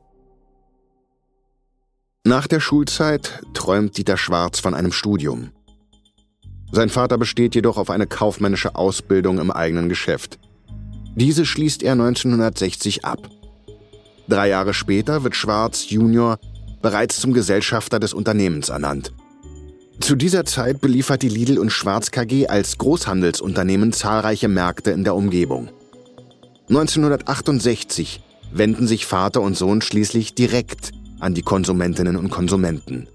Nach 2.26 2.46
der 2.46 2.58
Schulzeit 2.60 3.42
träumt 3.52 3.98
Dieter 3.98 4.16
Schwarz 4.16 4.58
von 4.58 4.72
einem 4.72 4.92
Studium. 4.92 5.50
Sein 6.72 6.88
Vater 6.88 7.18
besteht 7.18 7.54
jedoch 7.54 7.76
auf 7.76 7.90
eine 7.90 8.06
kaufmännische 8.06 8.76
Ausbildung 8.76 9.38
im 9.38 9.50
eigenen 9.50 9.90
Geschäft. 9.90 10.38
Diese 11.14 11.44
schließt 11.44 11.82
er 11.82 11.92
1960 11.92 13.04
ab. 13.04 13.28
Drei 14.26 14.48
Jahre 14.48 14.72
später 14.72 15.22
wird 15.22 15.36
Schwarz 15.36 15.90
Junior 15.90 16.38
bereits 16.80 17.20
zum 17.20 17.34
Gesellschafter 17.34 18.00
des 18.00 18.14
Unternehmens 18.14 18.70
ernannt. 18.70 19.12
Zu 20.00 20.16
dieser 20.16 20.46
Zeit 20.46 20.80
beliefert 20.80 21.20
die 21.20 21.28
Lidl 21.28 21.58
und 21.58 21.72
Schwarz 21.72 22.10
KG 22.10 22.46
als 22.46 22.78
Großhandelsunternehmen 22.78 23.92
zahlreiche 23.92 24.48
Märkte 24.48 24.92
in 24.92 25.04
der 25.04 25.14
Umgebung. 25.14 25.68
1968 26.70 28.22
wenden 28.50 28.86
sich 28.86 29.04
Vater 29.04 29.42
und 29.42 29.58
Sohn 29.58 29.82
schließlich 29.82 30.34
direkt 30.34 30.92
an 31.20 31.34
die 31.34 31.42
Konsumentinnen 31.42 32.16
und 32.16 32.30
Konsumenten. 32.30 33.08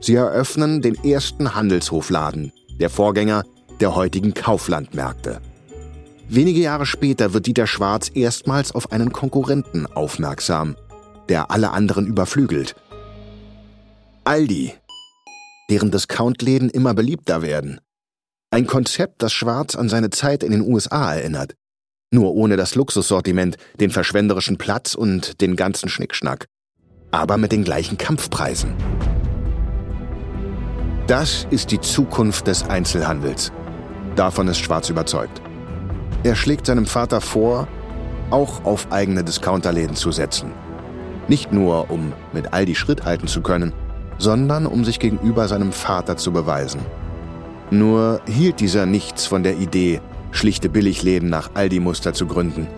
Sie 0.00 0.14
eröffnen 0.14 0.80
den 0.80 0.94
ersten 1.04 1.54
Handelshofladen, 1.54 2.52
der 2.78 2.90
Vorgänger 2.90 3.44
der 3.80 3.94
heutigen 3.94 4.34
Kauflandmärkte. 4.34 5.40
Wenige 6.28 6.60
Jahre 6.60 6.86
später 6.86 7.32
wird 7.34 7.46
Dieter 7.46 7.66
Schwarz 7.66 8.10
erstmals 8.14 8.72
auf 8.72 8.92
einen 8.92 9.12
Konkurrenten 9.12 9.86
aufmerksam, 9.86 10.76
der 11.28 11.50
alle 11.50 11.72
anderen 11.72 12.06
überflügelt. 12.06 12.76
Aldi, 14.24 14.72
deren 15.70 15.90
Discountläden 15.90 16.70
immer 16.70 16.94
beliebter 16.94 17.42
werden. 17.42 17.80
Ein 18.50 18.66
Konzept, 18.66 19.22
das 19.22 19.32
Schwarz 19.32 19.76
an 19.76 19.88
seine 19.88 20.10
Zeit 20.10 20.42
in 20.42 20.52
den 20.52 20.62
USA 20.62 21.14
erinnert. 21.14 21.54
Nur 22.12 22.34
ohne 22.34 22.56
das 22.56 22.74
Luxussortiment, 22.74 23.56
den 23.78 23.90
verschwenderischen 23.90 24.56
Platz 24.56 24.94
und 24.94 25.40
den 25.40 25.56
ganzen 25.56 25.88
Schnickschnack 25.88 26.46
aber 27.10 27.36
mit 27.36 27.52
den 27.52 27.64
gleichen 27.64 27.98
Kampfpreisen. 27.98 28.74
Das 31.06 31.46
ist 31.50 31.70
die 31.72 31.80
Zukunft 31.80 32.46
des 32.46 32.68
Einzelhandels. 32.68 33.52
Davon 34.16 34.48
ist 34.48 34.58
Schwarz 34.58 34.90
überzeugt. 34.90 35.42
Er 36.22 36.36
schlägt 36.36 36.66
seinem 36.66 36.86
Vater 36.86 37.20
vor, 37.20 37.66
auch 38.30 38.64
auf 38.64 38.92
eigene 38.92 39.24
Discounterläden 39.24 39.96
zu 39.96 40.12
setzen. 40.12 40.52
Nicht 41.28 41.52
nur, 41.52 41.90
um 41.90 42.12
mit 42.32 42.52
Aldi 42.52 42.74
Schritt 42.74 43.04
halten 43.04 43.26
zu 43.26 43.40
können, 43.40 43.72
sondern 44.18 44.66
um 44.66 44.84
sich 44.84 44.98
gegenüber 44.98 45.48
seinem 45.48 45.72
Vater 45.72 46.16
zu 46.16 46.32
beweisen. 46.32 46.80
Nur 47.70 48.20
hielt 48.26 48.60
dieser 48.60 48.86
nichts 48.86 49.26
von 49.26 49.42
der 49.42 49.56
Idee, 49.56 50.00
schlichte 50.32 50.68
Billigläden 50.68 51.28
nach 51.28 51.50
Aldi-Muster 51.54 52.12
zu 52.12 52.26
gründen. 52.26 52.68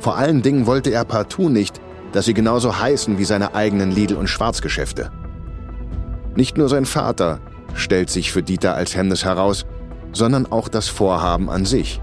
Vor 0.00 0.16
allen 0.16 0.42
Dingen 0.42 0.66
wollte 0.66 0.90
er 0.90 1.04
partout 1.04 1.48
nicht, 1.48 1.80
dass 2.12 2.24
sie 2.24 2.34
genauso 2.34 2.78
heißen 2.78 3.18
wie 3.18 3.24
seine 3.24 3.54
eigenen 3.54 3.90
Lidl- 3.90 4.16
und 4.16 4.28
Schwarzgeschäfte. 4.28 5.10
Nicht 6.34 6.56
nur 6.56 6.68
sein 6.68 6.86
Vater 6.86 7.40
stellt 7.74 8.10
sich 8.10 8.32
für 8.32 8.42
Dieter 8.42 8.74
als 8.74 8.94
Hemmnis 8.94 9.24
heraus, 9.24 9.66
sondern 10.12 10.46
auch 10.46 10.68
das 10.68 10.88
Vorhaben 10.88 11.50
an 11.50 11.64
sich. 11.64 12.00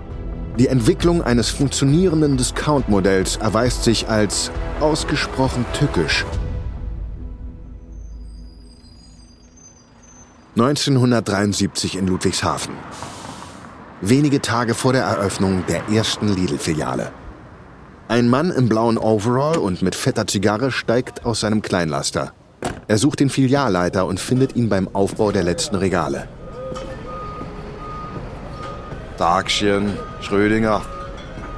Die 0.57 0.67
Entwicklung 0.67 1.21
eines 1.21 1.49
funktionierenden 1.49 2.37
Discount-Modells 2.37 3.37
erweist 3.37 3.83
sich 3.83 4.07
als 4.07 4.51
ausgesprochen 4.79 5.65
tückisch. 5.77 6.25
1973 10.55 11.97
in 11.97 12.07
Ludwigshafen. 12.07 12.75
Wenige 13.99 14.41
Tage 14.41 14.73
vor 14.73 14.93
der 14.93 15.03
Eröffnung 15.03 15.65
der 15.67 15.89
ersten 15.89 16.29
Lidl-Filiale. 16.29 17.11
Ein 18.07 18.29
Mann 18.29 18.51
im 18.51 18.69
blauen 18.69 18.99
Overall 18.99 19.57
und 19.57 19.81
mit 19.81 19.95
fetter 19.95 20.27
Zigarre 20.27 20.71
steigt 20.71 21.25
aus 21.25 21.39
seinem 21.39 21.63
Kleinlaster. 21.63 22.33
Er 22.87 22.99
sucht 22.99 23.19
den 23.19 23.31
Filialleiter 23.31 24.05
und 24.05 24.19
findet 24.19 24.55
ihn 24.55 24.69
beim 24.69 24.87
Aufbau 24.93 25.31
der 25.31 25.41
letzten 25.41 25.75
Regale. 25.75 26.27
Tagchen, 29.17 29.97
Schrödinger. 30.21 30.83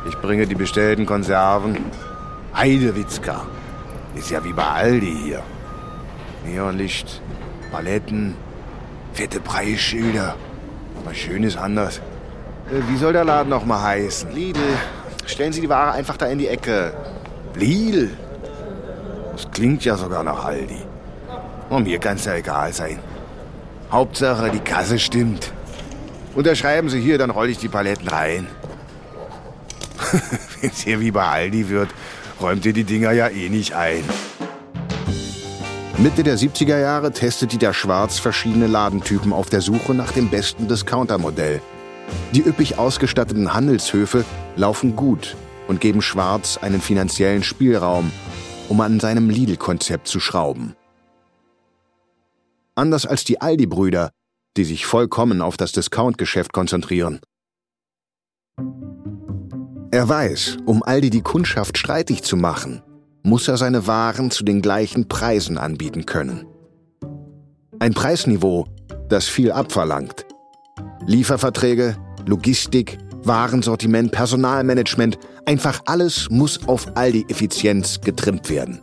Ich 0.08 0.16
bringe 0.20 0.48
die 0.48 0.56
bestellten 0.56 1.06
Konserven. 1.06 1.78
Heidewitzka. 2.56 3.46
Ist 4.16 4.30
ja 4.30 4.42
wie 4.46 4.54
bei 4.54 4.64
Aldi 4.64 5.18
hier. 5.26 5.44
Neonlicht, 6.46 7.22
Paletten, 7.72 8.36
fette 9.12 9.42
Preisschilder. 9.42 10.36
Was 11.04 11.18
Schönes 11.18 11.58
anders. 11.58 11.98
Äh, 12.70 12.82
wie 12.88 12.98
soll 12.98 13.12
der 13.12 13.26
Laden 13.26 13.50
noch 13.50 13.66
mal 13.66 13.82
heißen? 13.82 14.32
Lidl, 14.32 14.62
Stellen 15.28 15.54
Sie 15.54 15.62
die 15.62 15.70
Ware 15.70 15.92
einfach 15.92 16.18
da 16.18 16.26
in 16.26 16.40
die 16.40 16.48
Ecke. 16.48 16.94
Lidl? 17.54 18.10
Das 19.34 19.52
klingt 19.52 19.86
ja 19.86 19.98
sogar 19.98 20.24
nach 20.24 20.46
Aldi. 20.46 20.82
Und 21.70 21.84
mir 21.84 22.00
kann's 22.00 22.26
ja 22.26 22.34
egal 22.36 22.74
sein. 22.74 23.00
Hauptsache, 23.92 24.50
die 24.50 24.60
Kasse 24.60 24.98
stimmt. 24.98 25.52
Unterschreiben 26.34 26.90
Sie 26.90 27.02
hier, 27.02 27.18
dann 27.18 27.30
rolle 27.30 27.52
ich 27.52 27.58
die 27.58 27.68
Paletten 27.68 28.08
rein. 28.08 28.48
Wenn's 30.62 30.82
hier 30.82 31.00
wie 31.00 31.12
bei 31.12 31.26
Aldi 31.26 31.70
wird, 31.70 31.90
räumt 32.42 32.66
ihr 32.66 32.74
die 32.74 32.84
Dinger 32.84 33.12
ja 33.12 33.28
eh 33.28 33.50
nicht 33.50 33.74
ein. 33.74 34.04
Mitte 35.98 36.24
der 36.24 36.38
70er 36.38 36.80
Jahre 36.80 37.12
testet 37.12 37.52
Dieter 37.52 37.74
Schwarz 37.74 38.20
verschiedene 38.20 38.68
Ladentypen 38.68 39.34
auf 39.34 39.50
der 39.50 39.62
Suche 39.62 39.94
nach 39.94 40.12
dem 40.12 40.30
besten 40.30 40.68
Discountermodell. 40.68 41.62
Die 42.34 42.42
üppig 42.42 42.78
ausgestatteten 42.78 43.54
Handelshöfe 43.54 44.26
laufen 44.56 44.96
gut 44.96 45.36
und 45.68 45.82
geben 45.82 46.02
Schwarz 46.02 46.58
einen 46.58 46.82
finanziellen 46.82 47.44
Spielraum, 47.44 48.12
um 48.70 48.82
an 48.82 49.00
seinem 49.00 49.30
Lidl-Konzept 49.30 50.08
zu 50.08 50.20
schrauben. 50.20 50.76
Anders 52.76 53.06
als 53.06 53.24
die 53.24 53.42
Aldi-Brüder, 53.42 54.12
die 54.56 54.66
sich 54.66 54.86
vollkommen 54.86 55.42
auf 55.42 55.58
das 55.58 55.72
Discount-Geschäft 55.72 56.54
konzentrieren. 56.54 57.20
Er 59.90 60.08
weiß, 60.08 60.58
um 60.66 60.84
Aldi 60.84 61.10
die 61.10 61.22
Kundschaft 61.22 61.78
streitig 61.78 62.22
zu 62.22 62.36
machen, 62.36 62.84
muss 63.24 63.48
er 63.48 63.58
seine 63.58 63.88
Waren 63.88 64.32
zu 64.32 64.44
den 64.44 64.62
gleichen 64.62 65.08
Preisen 65.08 65.58
anbieten 65.58 66.06
können. 66.06 66.46
Ein 67.80 67.94
Preisniveau, 67.94 68.68
das 69.10 69.28
viel 69.28 69.52
abverlangt. 69.52 70.27
Lieferverträge, 71.08 71.96
Logistik, 72.26 72.98
Warensortiment, 73.24 74.12
Personalmanagement, 74.12 75.18
einfach 75.46 75.80
alles 75.86 76.30
muss 76.30 76.68
auf 76.68 76.98
Aldi-Effizienz 76.98 78.02
getrimmt 78.02 78.50
werden. 78.50 78.82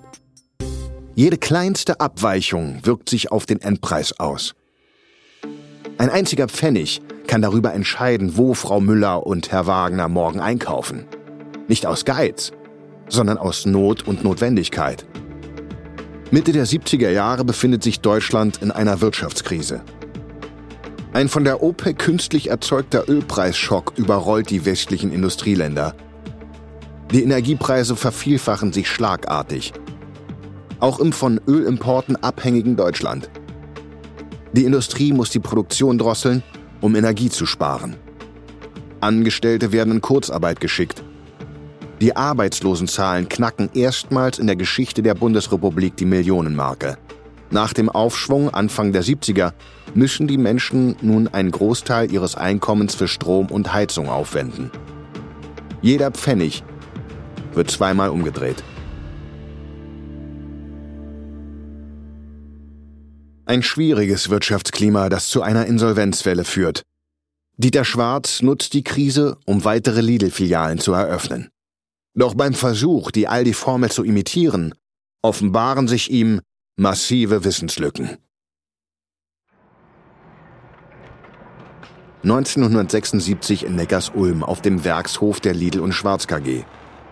Jede 1.14 1.36
kleinste 1.36 2.00
Abweichung 2.00 2.80
wirkt 2.82 3.10
sich 3.10 3.30
auf 3.30 3.44
den 3.44 3.60
Endpreis 3.60 4.18
aus. 4.18 4.54
Ein 5.98 6.08
einziger 6.08 6.48
Pfennig 6.48 7.02
kann 7.26 7.42
darüber 7.42 7.74
entscheiden, 7.74 8.38
wo 8.38 8.54
Frau 8.54 8.80
Müller 8.80 9.26
und 9.26 9.52
Herr 9.52 9.66
Wagner 9.66 10.08
morgen 10.08 10.40
einkaufen. 10.40 11.04
Nicht 11.68 11.84
aus 11.84 12.06
Geiz, 12.06 12.52
sondern 13.06 13.36
aus 13.36 13.66
Not 13.66 14.08
und 14.08 14.24
Notwendigkeit. 14.24 15.04
Mitte 16.30 16.52
der 16.52 16.66
70er 16.66 17.10
Jahre 17.10 17.44
befindet 17.44 17.82
sich 17.82 18.00
Deutschland 18.00 18.62
in 18.62 18.70
einer 18.70 19.02
Wirtschaftskrise. 19.02 19.82
Ein 21.14 21.28
von 21.28 21.44
der 21.44 21.62
OPEC 21.62 21.96
künstlich 21.96 22.50
erzeugter 22.50 23.08
Ölpreisschock 23.08 23.92
überrollt 23.94 24.50
die 24.50 24.64
westlichen 24.64 25.12
Industrieländer. 25.12 25.94
Die 27.12 27.22
Energiepreise 27.22 27.94
vervielfachen 27.94 28.72
sich 28.72 28.88
schlagartig. 28.88 29.72
Auch 30.80 30.98
im 30.98 31.12
von 31.12 31.40
Ölimporten 31.46 32.16
abhängigen 32.16 32.74
Deutschland. 32.74 33.30
Die 34.54 34.64
Industrie 34.64 35.12
muss 35.12 35.30
die 35.30 35.38
Produktion 35.38 35.98
drosseln, 35.98 36.42
um 36.80 36.96
Energie 36.96 37.30
zu 37.30 37.46
sparen. 37.46 37.94
Angestellte 39.00 39.70
werden 39.70 39.92
in 39.94 40.00
Kurzarbeit 40.00 40.58
geschickt. 40.58 41.04
Die 42.00 42.16
Arbeitslosenzahlen 42.16 43.28
knacken 43.28 43.70
erstmals 43.72 44.40
in 44.40 44.48
der 44.48 44.56
Geschichte 44.56 45.00
der 45.00 45.14
Bundesrepublik 45.14 45.96
die 45.96 46.06
Millionenmarke. 46.06 46.98
Nach 47.50 47.72
dem 47.72 47.88
Aufschwung 47.88 48.52
Anfang 48.52 48.92
der 48.92 49.04
70er 49.04 49.52
müssen 49.94 50.26
die 50.26 50.38
Menschen 50.38 50.96
nun 51.02 51.28
einen 51.28 51.50
Großteil 51.50 52.10
ihres 52.10 52.34
Einkommens 52.34 52.94
für 52.94 53.08
Strom 53.08 53.46
und 53.46 53.72
Heizung 53.72 54.08
aufwenden. 54.08 54.70
Jeder 55.82 56.10
Pfennig 56.10 56.64
wird 57.52 57.70
zweimal 57.70 58.08
umgedreht. 58.08 58.62
Ein 63.46 63.62
schwieriges 63.62 64.30
Wirtschaftsklima, 64.30 65.10
das 65.10 65.28
zu 65.28 65.42
einer 65.42 65.66
Insolvenzwelle 65.66 66.44
führt. 66.44 66.82
Dieter 67.56 67.84
Schwarz 67.84 68.42
nutzt 68.42 68.72
die 68.72 68.82
Krise, 68.82 69.36
um 69.44 69.64
weitere 69.64 70.00
Lidl-Filialen 70.00 70.78
zu 70.78 70.92
eröffnen. 70.92 71.50
Doch 72.14 72.34
beim 72.34 72.54
Versuch, 72.54 73.10
die 73.10 73.28
Aldi-Formel 73.28 73.90
zu 73.90 74.02
imitieren, 74.02 74.74
offenbaren 75.22 75.86
sich 75.86 76.10
ihm 76.10 76.40
massive 76.76 77.44
Wissenslücken. 77.44 78.18
1976 82.24 83.64
in 83.64 83.76
Neckars-Ulm 83.76 84.42
auf 84.42 84.60
dem 84.60 84.84
Werkshof 84.84 85.40
der 85.40 85.54
Lidl 85.54 85.80
und 85.80 85.92
Schwarz 85.92 86.26
KG. 86.26 86.64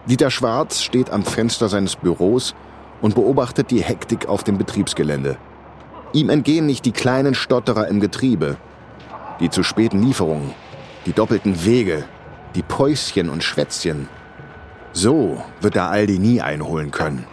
Dieter 0.06 0.30
Schwarz 0.30 0.80
steht 0.80 1.10
am 1.10 1.22
Fenster 1.22 1.68
seines 1.68 1.94
Büros 1.94 2.56
und 3.02 3.14
beobachtet 3.14 3.70
die 3.70 3.82
Hektik 3.82 4.26
auf 4.26 4.42
dem 4.42 4.58
Betriebsgelände. 4.58 5.36
Ihm 6.12 6.28
entgehen 6.28 6.66
nicht 6.66 6.84
die 6.84 6.92
kleinen 6.92 7.34
Stotterer 7.34 7.86
im 7.86 8.00
Getriebe, 8.00 8.56
die 9.38 9.50
zu 9.50 9.62
späten 9.62 10.02
Lieferungen, 10.02 10.52
die 11.06 11.12
doppelten 11.12 11.64
Wege, 11.64 12.04
die 12.56 12.62
Päuschen 12.62 13.28
und 13.28 13.44
Schwätzchen, 13.44 14.08
so 14.92 15.42
wird 15.60 15.76
er 15.76 15.88
Aldi 15.88 16.18
nie 16.18 16.40
einholen 16.40 16.90
können. 16.90 17.26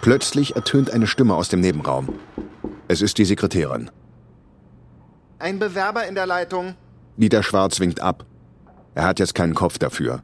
Plötzlich 0.00 0.56
ertönt 0.56 0.90
eine 0.90 1.06
Stimme 1.06 1.34
aus 1.34 1.48
dem 1.48 1.60
Nebenraum. 1.60 2.18
Es 2.86 3.02
ist 3.02 3.18
die 3.18 3.24
Sekretärin. 3.24 3.90
Ein 5.38 5.58
Bewerber 5.58 6.06
in 6.06 6.14
der 6.14 6.26
Leitung. 6.26 6.74
Dieter 7.16 7.42
Schwarz 7.42 7.80
winkt 7.80 8.00
ab. 8.00 8.24
Er 8.94 9.04
hat 9.04 9.18
jetzt 9.18 9.34
keinen 9.34 9.54
Kopf 9.54 9.78
dafür. 9.78 10.22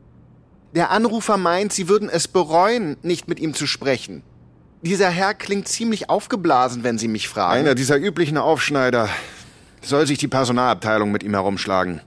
Der 0.75 0.91
Anrufer 0.91 1.37
meint, 1.37 1.73
Sie 1.73 1.89
würden 1.89 2.09
es 2.09 2.27
bereuen, 2.27 2.97
nicht 3.03 3.29
mit 3.29 3.39
ihm 3.39 3.55
zu 3.55 3.67
sprechen. 3.67 4.23
Dieser 4.83 5.09
Herr 5.09 5.35
klingt 5.35 5.69
ziemlich 5.69 6.11
aufgeblasen, 6.11 6.83
wenn 6.83 6.99
Sie 6.99 7.09
mich 7.09 7.29
fragen. 7.29 7.61
Einer 7.61 7.75
dieser 7.75 7.97
üblichen 7.97 8.37
Aufschneider. 8.37 9.09
Soll 9.83 10.07
sich 10.07 10.19
die 10.19 10.29
Personalabteilung 10.29 11.13
mit 11.13 11.23
ihm 11.23 11.33
herumschlagen. 11.33 12.01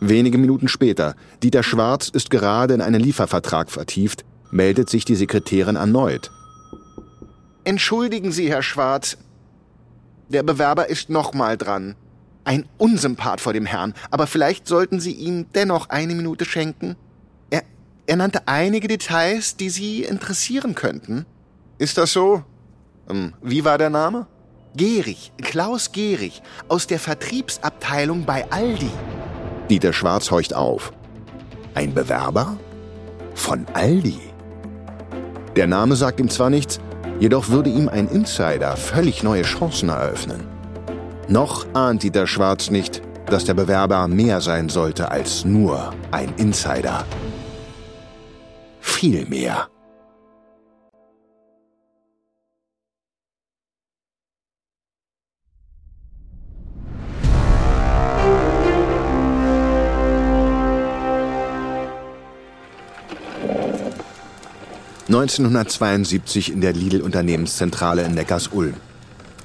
Wenige 0.00 0.38
Minuten 0.38 0.68
später, 0.68 1.14
Dieter 1.42 1.62
Schwarz 1.62 2.08
ist 2.08 2.30
gerade 2.30 2.74
in 2.74 2.80
einen 2.80 3.00
Liefervertrag 3.00 3.70
vertieft, 3.70 4.24
meldet 4.50 4.90
sich 4.90 5.04
die 5.04 5.14
Sekretärin 5.14 5.76
erneut. 5.76 6.30
Entschuldigen 7.64 8.32
Sie, 8.32 8.48
Herr 8.48 8.62
Schwarz. 8.62 9.18
Der 10.28 10.42
Bewerber 10.42 10.88
ist 10.88 11.10
nochmal 11.10 11.56
dran. 11.56 11.96
Ein 12.44 12.66
Unsympath 12.78 13.40
vor 13.40 13.52
dem 13.52 13.66
Herrn, 13.66 13.94
aber 14.10 14.26
vielleicht 14.26 14.66
sollten 14.66 15.00
Sie 15.00 15.12
ihm 15.12 15.46
dennoch 15.54 15.90
eine 15.90 16.14
Minute 16.14 16.46
schenken. 16.46 16.96
Er, 17.50 17.62
er 18.06 18.16
nannte 18.16 18.48
einige 18.48 18.88
Details, 18.88 19.56
die 19.56 19.68
Sie 19.68 20.04
interessieren 20.04 20.74
könnten. 20.74 21.26
Ist 21.76 21.98
das 21.98 22.12
so? 22.12 22.42
Ähm, 23.10 23.34
wie 23.42 23.64
war 23.64 23.76
der 23.76 23.90
Name? 23.90 24.26
Gehrig, 24.76 25.32
Klaus 25.42 25.92
Gehrig, 25.92 26.42
aus 26.68 26.86
der 26.86 26.98
Vertriebsabteilung 26.98 28.24
bei 28.24 28.50
Aldi. 28.50 28.90
Dieter 29.68 29.92
Schwarz 29.92 30.30
horcht 30.30 30.54
auf. 30.54 30.92
Ein 31.74 31.92
Bewerber? 31.92 32.56
Von 33.34 33.66
Aldi? 33.74 34.27
Der 35.56 35.66
Name 35.66 35.96
sagt 35.96 36.20
ihm 36.20 36.28
zwar 36.28 36.50
nichts, 36.50 36.80
jedoch 37.20 37.48
würde 37.48 37.70
ihm 37.70 37.88
ein 37.88 38.08
Insider 38.08 38.76
völlig 38.76 39.22
neue 39.22 39.42
Chancen 39.42 39.88
eröffnen. 39.88 40.46
Noch 41.28 41.66
ahnt 41.74 42.02
Dieter 42.02 42.26
Schwarz 42.26 42.70
nicht, 42.70 43.02
dass 43.26 43.44
der 43.44 43.54
Bewerber 43.54 44.08
mehr 44.08 44.40
sein 44.40 44.68
sollte 44.68 45.10
als 45.10 45.44
nur 45.44 45.92
ein 46.10 46.32
Insider. 46.36 47.04
Viel 48.80 49.26
mehr. 49.26 49.68
1972 65.08 66.52
in 66.52 66.60
der 66.60 66.74
Lidl-Unternehmenszentrale 66.74 68.02
in 68.02 68.12
Neckars-Ulm. 68.12 68.74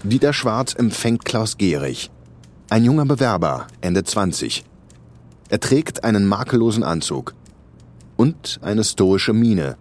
Dieter 0.03 0.33
Schwarz 0.33 0.73
empfängt 0.73 1.23
Klaus 1.23 1.57
Gehrig. 1.57 2.11
Ein 2.69 2.83
junger 2.83 3.05
Bewerber, 3.05 3.67
Ende 3.79 4.03
20. 4.03 4.65
Er 5.47 5.61
trägt 5.61 6.03
einen 6.03 6.25
makellosen 6.25 6.83
Anzug 6.83 7.33
und 8.17 8.59
eine 8.61 8.83
stoische 8.83 9.31
Miene. 9.31 9.77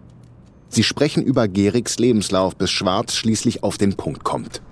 Sie 0.69 0.85
sprechen 0.85 1.25
über 1.25 1.49
Gehrigs 1.49 1.99
Lebenslauf, 1.99 2.55
bis 2.55 2.71
Schwarz 2.71 3.17
schließlich 3.17 3.65
auf 3.65 3.77
den 3.77 3.97
Punkt 3.97 4.23
kommt. 4.23 4.63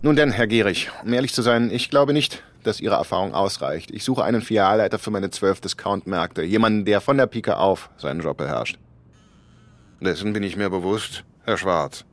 Nun 0.00 0.14
denn, 0.14 0.30
Herr 0.30 0.46
Gehrig, 0.46 0.92
um 1.04 1.12
ehrlich 1.12 1.34
zu 1.34 1.42
sein, 1.42 1.72
ich 1.72 1.90
glaube 1.90 2.12
nicht, 2.12 2.44
dass 2.62 2.80
Ihre 2.80 2.94
Erfahrung 2.94 3.34
ausreicht. 3.34 3.90
Ich 3.90 4.04
suche 4.04 4.22
einen 4.22 4.42
Filialleiter 4.42 5.00
für 5.00 5.10
meine 5.10 5.30
zwölf 5.30 5.60
Discount-Märkte. 5.60 6.44
Jemanden, 6.44 6.84
der 6.84 7.00
von 7.00 7.16
der 7.16 7.26
Pike 7.26 7.56
auf 7.56 7.90
seinen 7.96 8.20
Job 8.20 8.36
beherrscht. 8.36 8.78
Dessen 10.00 10.32
bin 10.32 10.44
ich 10.44 10.56
mir 10.56 10.70
bewusst, 10.70 11.24
Herr 11.44 11.58
Schwarz. 11.58 12.04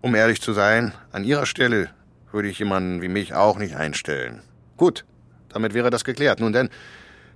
Um 0.00 0.14
ehrlich 0.14 0.40
zu 0.40 0.52
sein, 0.52 0.92
an 1.12 1.24
Ihrer 1.24 1.46
Stelle 1.46 1.90
würde 2.32 2.48
ich 2.48 2.58
jemanden 2.58 3.00
wie 3.00 3.08
mich 3.08 3.32
auch 3.32 3.58
nicht 3.58 3.76
einstellen. 3.76 4.42
Gut, 4.76 5.04
damit 5.48 5.72
wäre 5.72 5.90
das 5.90 6.04
geklärt. 6.04 6.40
Nun 6.40 6.52
denn, 6.52 6.68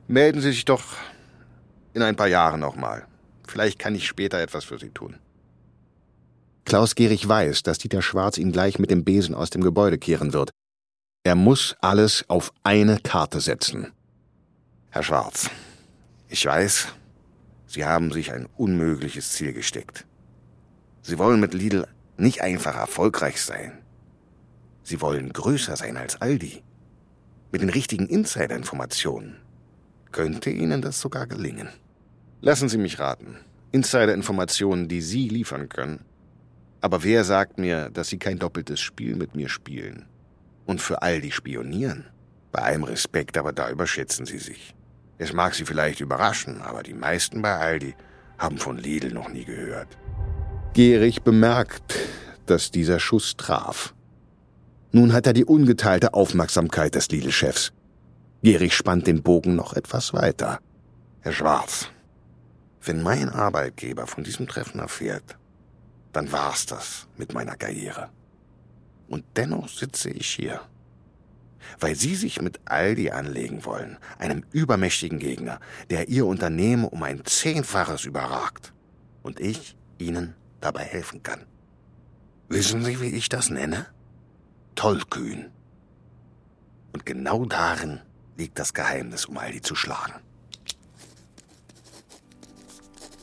melden 0.09 0.41
Sie 0.41 0.51
sich 0.51 0.65
doch 0.65 0.83
in 1.95 2.03
ein 2.03 2.17
paar 2.17 2.27
Jahren 2.27 2.61
nochmal. 2.61 3.07
Vielleicht 3.47 3.79
kann 3.79 3.95
ich 3.95 4.07
später 4.07 4.39
etwas 4.41 4.65
für 4.65 4.79
Sie 4.79 4.91
tun. 4.91 5.17
Klaus 6.65 6.95
Gehrig 6.95 7.27
weiß, 7.27 7.63
dass 7.63 7.79
Dieter 7.79 8.03
Schwarz 8.03 8.39
ihn 8.39 8.53
gleich 8.53 8.79
mit 8.79 8.91
dem 8.91 9.05
Besen 9.05 9.35
aus 9.35 9.51
dem 9.51 9.63
Gebäude 9.63 9.99
kehren 9.99 10.33
wird. 10.33 10.51
Er 11.25 11.35
muss 11.35 11.77
alles 11.81 12.25
auf 12.29 12.53
eine 12.63 12.99
Karte 12.99 13.41
setzen. 13.41 13.93
Herr 14.91 15.03
Schwarz, 15.03 15.51
ich 16.29 16.45
weiß, 16.45 16.89
Sie 17.71 17.85
haben 17.85 18.11
sich 18.11 18.33
ein 18.33 18.49
unmögliches 18.57 19.31
Ziel 19.31 19.53
gesteckt. 19.53 20.05
Sie 21.03 21.19
wollen 21.19 21.39
mit 21.39 21.55
Lidl 21.55 21.87
nicht 22.17 22.43
einfach 22.43 22.75
erfolgreich 22.75 23.41
sein. 23.41 23.79
Sie 24.83 25.01
wollen 25.01 25.33
größer 25.33 25.77
sein 25.77 25.97
als 25.97 26.21
Aldi. 26.21 26.65
Mit 27.53 27.63
den 27.63 27.69
richtigen 27.69 28.09
Insider-Informationen 28.09 29.37
könnte 30.11 30.51
Ihnen 30.51 30.83
das 30.83 31.01
sogar 31.01 31.29
gelingen. 31.29 31.69
Lassen 32.41 32.69
Sie 32.69 32.77
mich 32.77 32.99
raten. 32.99 33.37
Insider-Informationen, 33.71 34.89
die 34.89 35.01
Sie 35.01 35.29
liefern 35.29 35.69
können. 35.69 36.05
Aber 36.81 37.05
wer 37.05 37.23
sagt 37.23 37.59
mir, 37.59 37.89
dass 37.91 38.09
Sie 38.09 38.19
kein 38.19 38.41
doppeltes 38.41 38.81
Spiel 38.81 39.15
mit 39.15 39.37
mir 39.37 39.49
spielen? 39.49 40.07
Und 40.67 40.81
für 40.81 41.03
Aldi 41.03 41.31
spionieren? 41.31 42.09
Bei 42.51 42.63
allem 42.63 42.83
Respekt, 42.83 43.39
aber 43.39 43.53
da 43.53 43.71
überschätzen 43.71 44.27
Sie 44.27 44.39
sich. 44.39 44.75
Es 45.21 45.35
mag 45.35 45.55
Sie 45.55 45.67
vielleicht 45.67 46.01
überraschen, 46.01 46.63
aber 46.63 46.83
die 46.83 46.95
meisten 46.95 47.43
bei 47.43 47.55
Aldi 47.55 47.95
haben 48.39 48.57
von 48.57 48.79
Lidl 48.79 49.13
noch 49.13 49.29
nie 49.29 49.45
gehört. 49.45 49.99
Gehrig 50.73 51.21
bemerkt, 51.21 51.95
dass 52.47 52.71
dieser 52.71 52.99
Schuss 52.99 53.37
traf. 53.37 53.95
Nun 54.93 55.13
hat 55.13 55.27
er 55.27 55.35
die 55.35 55.45
ungeteilte 55.45 56.15
Aufmerksamkeit 56.15 56.95
des 56.95 57.11
Lidl-Chefs. 57.11 57.75
Gehrig 58.43 58.75
spannt 58.75 59.07
den 59.07 59.23
Bogen 59.23 59.57
noch 59.57 59.75
etwas 59.75 60.15
weiter. 60.15 60.59
Herr 61.21 61.33
Schwarz, 61.33 61.89
wenn 62.83 63.03
mein 63.03 63.29
Arbeitgeber 63.29 64.07
von 64.07 64.25
diesem 64.25 64.49
Treffen 64.49 64.81
erfährt, 64.81 65.37
dann 66.15 66.33
war's 66.33 66.65
das 66.65 67.09
mit 67.19 67.35
meiner 67.35 67.57
Karriere. 67.57 68.09
Und 69.07 69.25
dennoch 69.37 69.69
sitze 69.69 70.09
ich 70.09 70.29
hier. 70.29 70.63
Weil 71.79 71.95
Sie 71.95 72.15
sich 72.15 72.41
mit 72.41 72.61
Aldi 72.65 73.11
anlegen 73.11 73.65
wollen, 73.65 73.99
einem 74.19 74.45
übermächtigen 74.53 75.19
Gegner, 75.19 75.61
der 75.91 76.09
Ihr 76.09 76.27
Unternehmen 76.27 76.85
um 76.85 77.03
ein 77.03 77.25
Zehnfaches 77.25 78.05
überragt. 78.05 78.73
Und 79.23 79.41
ich 79.41 79.77
Ihnen 79.99 80.35
dabei 80.61 80.85
helfen 80.85 81.23
kann. 81.23 81.45
Wissen 82.49 82.85
Sie, 82.85 83.01
wie 83.01 83.11
ich 83.11 83.29
das 83.29 83.51
nenne? 83.51 83.87
Tollkühn. 84.75 85.51
Und 86.93 87.07
genau 87.07 87.45
darin 87.45 88.01
liegt 88.37 88.59
das 88.59 88.75
Geheimnis, 88.75 89.27
um 89.27 89.39
Aldi 89.39 89.61
zu 89.61 89.75
schlagen. 89.75 90.15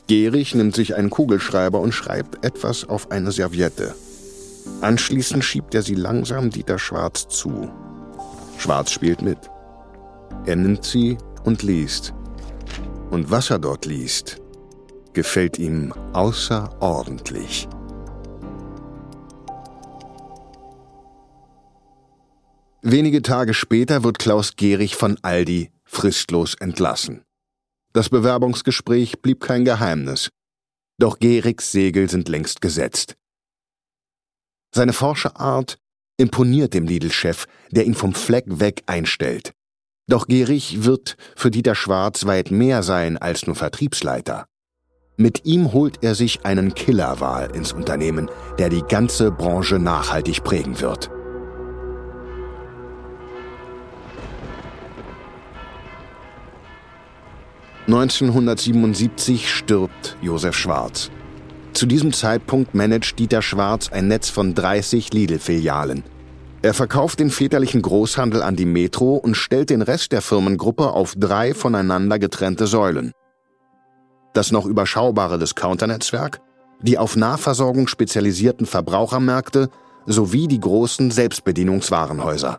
Gehrig 0.06 0.54
nimmt 0.54 0.74
sich 0.74 0.94
einen 0.94 1.10
Kugelschreiber 1.10 1.80
und 1.80 1.92
schreibt 1.92 2.42
etwas 2.44 2.88
auf 2.88 3.10
eine 3.10 3.30
Serviette. 3.30 3.94
Anschließend 4.80 5.44
schiebt 5.44 5.74
er 5.74 5.82
sie 5.82 5.96
langsam 5.96 6.48
Dieter 6.48 6.78
Schwarz 6.78 7.28
zu. 7.28 7.70
Schwarz 8.58 8.90
spielt 8.90 9.22
mit. 9.22 9.38
Er 10.44 10.56
nimmt 10.56 10.84
sie 10.84 11.16
und 11.44 11.62
liest. 11.62 12.12
Und 13.10 13.30
was 13.30 13.50
er 13.50 13.58
dort 13.58 13.86
liest, 13.86 14.40
gefällt 15.14 15.58
ihm 15.58 15.92
außerordentlich. 16.12 17.68
Wenige 22.82 23.22
Tage 23.22 23.54
später 23.54 24.04
wird 24.04 24.18
Klaus 24.18 24.56
Gehrig 24.56 24.96
von 24.96 25.18
Aldi 25.22 25.70
fristlos 25.84 26.54
entlassen. 26.54 27.22
Das 27.92 28.08
Bewerbungsgespräch 28.08 29.20
blieb 29.20 29.40
kein 29.40 29.64
Geheimnis. 29.64 30.30
Doch 30.98 31.18
Gerigs 31.18 31.72
Segel 31.72 32.08
sind 32.10 32.28
längst 32.28 32.60
gesetzt. 32.60 33.16
Seine 34.74 34.92
forsche 34.92 35.36
Art 35.36 35.78
imponiert 36.18 36.74
dem 36.74 36.86
Lidl-Chef, 36.86 37.46
der 37.70 37.86
ihn 37.86 37.94
vom 37.94 38.12
Fleck 38.12 38.44
weg 38.48 38.82
einstellt. 38.86 39.52
Doch 40.08 40.26
Gehrig 40.26 40.84
wird 40.84 41.16
für 41.36 41.50
Dieter 41.50 41.74
Schwarz 41.74 42.26
weit 42.26 42.50
mehr 42.50 42.82
sein 42.82 43.16
als 43.16 43.46
nur 43.46 43.56
Vertriebsleiter. 43.56 44.46
Mit 45.16 45.44
ihm 45.46 45.72
holt 45.72 45.98
er 46.02 46.14
sich 46.14 46.44
einen 46.44 46.74
Killerwahl 46.74 47.54
ins 47.54 47.72
Unternehmen, 47.72 48.30
der 48.58 48.68
die 48.68 48.82
ganze 48.82 49.30
Branche 49.30 49.78
nachhaltig 49.78 50.44
prägen 50.44 50.80
wird. 50.80 51.10
1977 57.88 59.50
stirbt 59.50 60.18
Josef 60.20 60.54
Schwarz. 60.54 61.10
Zu 61.72 61.86
diesem 61.86 62.12
Zeitpunkt 62.12 62.74
managt 62.74 63.18
Dieter 63.18 63.42
Schwarz 63.42 63.90
ein 63.92 64.08
Netz 64.08 64.28
von 64.28 64.54
30 64.54 65.12
Lidl-Filialen. 65.12 66.02
Er 66.60 66.74
verkauft 66.74 67.20
den 67.20 67.30
väterlichen 67.30 67.82
Großhandel 67.82 68.42
an 68.42 68.56
die 68.56 68.66
Metro 68.66 69.14
und 69.14 69.36
stellt 69.36 69.70
den 69.70 69.82
Rest 69.82 70.10
der 70.10 70.22
Firmengruppe 70.22 70.90
auf 70.90 71.14
drei 71.16 71.54
voneinander 71.54 72.18
getrennte 72.18 72.66
Säulen. 72.66 73.12
Das 74.34 74.50
noch 74.50 74.66
überschaubare 74.66 75.38
Discounternetzwerk, 75.38 76.40
die 76.80 76.98
auf 76.98 77.16
Nahversorgung 77.16 77.86
spezialisierten 77.86 78.66
Verbrauchermärkte 78.66 79.68
sowie 80.06 80.48
die 80.48 80.60
großen 80.60 81.10
Selbstbedienungswarenhäuser. 81.10 82.58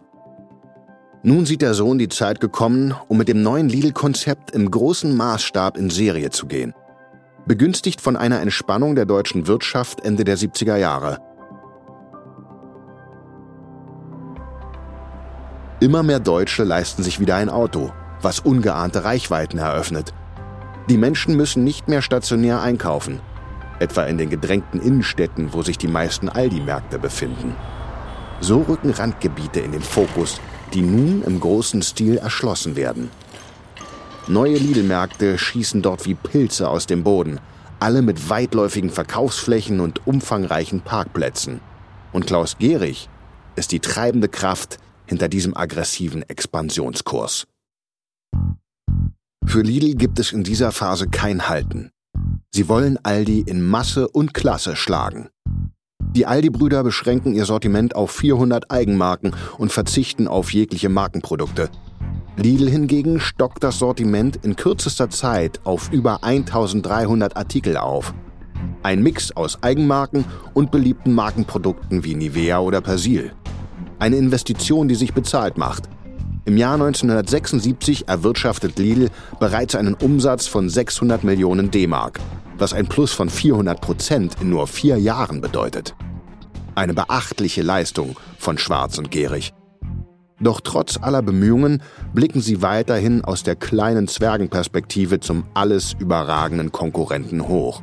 Nun 1.22 1.46
sieht 1.46 1.62
der 1.62 1.74
Sohn 1.74 1.98
die 1.98 2.08
Zeit 2.08 2.40
gekommen, 2.40 2.94
um 3.10 3.18
mit 3.18 3.28
dem 3.28 3.42
neuen 3.42 3.68
Lidl-Konzept 3.68 4.52
im 4.52 4.72
großen 4.72 5.16
Maßstab 5.16 5.78
in 5.78 5.90
Serie 5.90 6.30
zu 6.30 6.48
gehen. 6.48 6.74
Begünstigt 7.50 8.00
von 8.00 8.16
einer 8.16 8.42
Entspannung 8.42 8.94
der 8.94 9.08
deutschen 9.08 9.48
Wirtschaft 9.48 10.02
Ende 10.02 10.24
der 10.24 10.38
70er 10.38 10.76
Jahre. 10.76 11.18
Immer 15.80 16.04
mehr 16.04 16.20
Deutsche 16.20 16.64
leisten 16.64 17.02
sich 17.02 17.20
wieder 17.20 17.38
ein 17.38 17.50
Auto, 17.50 17.92
was 18.22 18.40
ungeahnte 18.40 19.04
Reichweiten 19.04 19.58
eröffnet. 19.58 20.14
Die 20.92 20.98
Menschen 21.00 21.36
müssen 21.38 21.64
nicht 21.64 21.88
mehr 21.88 22.04
stationär 22.04 22.62
einkaufen, 22.62 23.20
etwa 23.80 24.04
in 24.04 24.20
den 24.20 24.30
gedrängten 24.30 24.80
Innenstädten, 24.80 25.52
wo 25.52 25.64
sich 25.64 25.80
die 25.80 25.88
meisten 25.88 26.30
Aldi-Märkte 26.30 27.00
befinden. 27.00 27.56
So 28.42 28.62
rücken 28.62 28.92
Randgebiete 28.92 29.60
in 29.60 29.72
den 29.72 29.82
Fokus, 29.82 30.40
die 30.76 30.84
nun 30.84 31.24
im 31.24 31.40
großen 31.40 31.82
Stil 31.82 32.18
erschlossen 32.18 32.76
werden. 32.76 33.10
Neue 34.30 34.60
Lidl-Märkte 34.60 35.40
schießen 35.40 35.82
dort 35.82 36.06
wie 36.06 36.14
Pilze 36.14 36.70
aus 36.70 36.86
dem 36.86 37.04
Boden, 37.04 37.40
alle 37.80 38.04
mit 38.04 38.30
weitläufigen 38.30 38.92
Verkaufsflächen 38.92 39.80
und 39.80 40.06
umfangreichen 40.06 40.82
Parkplätzen. 40.82 41.62
Und 42.14 42.28
Klaus 42.28 42.60
Gehrig 42.60 43.10
ist 43.56 43.72
die 43.72 43.80
treibende 43.80 44.28
Kraft 44.28 44.78
hinter 45.08 45.30
diesem 45.30 45.58
aggressiven 45.58 46.22
Expansionskurs. 46.30 47.48
Für 49.48 49.62
Lidl 49.62 49.96
gibt 49.96 50.20
es 50.20 50.32
in 50.32 50.44
dieser 50.44 50.72
Phase 50.72 51.08
kein 51.08 51.50
Halten. 51.50 51.90
Sie 52.52 52.70
wollen 52.70 53.00
Aldi 53.02 53.46
in 53.48 53.68
Masse 53.68 54.08
und 54.08 54.36
Klasse 54.36 54.76
schlagen. 54.76 55.30
Die 56.12 56.28
Aldi-Brüder 56.28 56.84
beschränken 56.84 57.34
ihr 57.34 57.46
Sortiment 57.46 57.96
auf 57.96 58.12
400 58.12 58.70
Eigenmarken 58.70 59.36
und 59.58 59.72
verzichten 59.72 60.28
auf 60.28 60.54
jegliche 60.54 60.90
Markenprodukte. 60.90 61.72
Lidl 62.38 62.70
hingegen 62.70 63.20
stockt 63.20 63.64
das 63.64 63.80
Sortiment 63.80 64.40
in 64.44 64.56
kürzester 64.56 65.10
Zeit 65.10 65.60
auf 65.66 65.92
über 65.92 66.24
1300 66.24 67.36
Artikel 67.36 67.78
auf. 67.78 68.14
Ein 68.84 69.04
Mix 69.04 69.32
aus 69.32 69.62
Eigenmarken 69.62 70.26
und 70.54 70.72
beliebten 70.72 71.14
Markenprodukten 71.14 72.04
wie 72.04 72.16
Nivea 72.16 72.60
oder 72.60 72.82
Persil. 72.82 73.34
Eine 74.00 74.16
Investition, 74.16 74.88
die 74.88 74.96
sich 74.96 75.14
bezahlt 75.14 75.58
macht. 75.58 75.90
Im 76.46 76.58
Jahr 76.58 76.76
1976 76.76 78.08
erwirtschaftet 78.08 78.80
Lidl 78.80 79.10
bereits 79.40 79.76
einen 79.76 79.94
Umsatz 79.94 80.48
von 80.48 80.70
600 80.70 81.24
Millionen 81.24 81.72
D-Mark 81.72 82.20
was 82.60 82.74
ein 82.74 82.88
Plus 82.88 83.12
von 83.12 83.30
400 83.30 83.82
Prozent 83.82 84.36
in 84.42 84.50
nur 84.50 84.68
vier 84.68 84.98
Jahren 84.98 85.42
bedeutet. 85.42 85.96
Eine 86.76 86.94
beachtliche 86.94 87.62
Leistung 87.62 88.18
von 88.38 88.58
Schwarz 88.58 88.98
und 88.98 89.12
Gehrig. 89.12 89.54
Doch 90.40 90.62
trotz 90.62 90.98
aller 91.02 91.22
Bemühungen 91.22 91.82
blicken 92.14 92.42
sie 92.42 92.62
weiterhin 92.62 93.24
aus 93.24 93.44
der 93.44 93.56
kleinen 93.56 94.08
Zwergenperspektive 94.08 95.20
zum 95.20 95.44
alles 95.54 95.94
überragenden 96.00 96.72
Konkurrenten 96.72 97.48
hoch. 97.48 97.82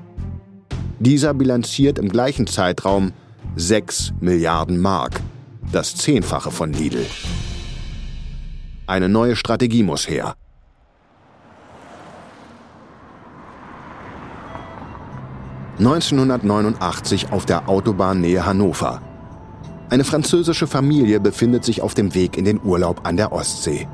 Dieser 0.98 1.34
bilanziert 1.34 1.98
im 1.98 2.08
gleichen 2.08 2.46
Zeitraum 2.46 3.12
6 3.56 4.14
Milliarden 4.20 4.80
Mark, 4.80 5.20
das 5.70 5.94
Zehnfache 5.94 6.50
von 6.50 6.72
Lidl. 6.72 7.04
Eine 8.86 9.08
neue 9.08 9.36
Strategie 9.36 9.82
muss 9.82 10.08
her. 10.08 10.34
1989 15.78 17.32
auf 17.32 17.44
der 17.44 17.68
Autobahn 17.68 18.22
nähe 18.22 18.46
Hannover. 18.46 19.02
Eine 19.88 20.03
französische 20.03 20.66
Familie 20.66 21.20
befindet 21.20 21.64
sich 21.64 21.81
auf 21.81 21.94
dem 21.94 22.14
Weg 22.14 22.37
in 22.37 22.44
den 22.44 22.61
Urlaub 22.62 23.07
an 23.07 23.16
der 23.16 23.33
Ostsee. 23.33 23.87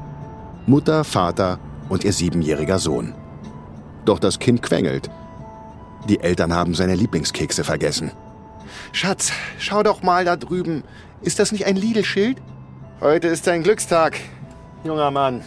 Mutter, 0.66 1.04
Vater 1.04 1.58
und 1.90 2.04
ihr 2.04 2.12
siebenjähriger 2.12 2.78
Sohn. 2.78 3.14
Doch 4.06 4.18
das 4.18 4.38
Kind 4.38 4.62
quengelt. 4.62 5.10
Die 6.08 6.20
Eltern 6.20 6.54
haben 6.54 6.74
seine 6.74 6.94
Lieblingskekse 6.94 7.62
vergessen. 7.62 8.10
Schatz, 8.92 9.32
schau 9.58 9.82
doch 9.82 10.02
mal 10.02 10.24
da 10.24 10.36
drüben. 10.36 10.82
Ist 11.20 11.38
das 11.38 11.52
nicht 11.52 11.66
ein 11.66 11.76
Lidl-Schild? 11.76 12.38
Heute 13.00 13.28
ist 13.28 13.46
dein 13.46 13.62
Glückstag, 13.62 14.18
junger 14.84 15.10
Mann. 15.10 15.42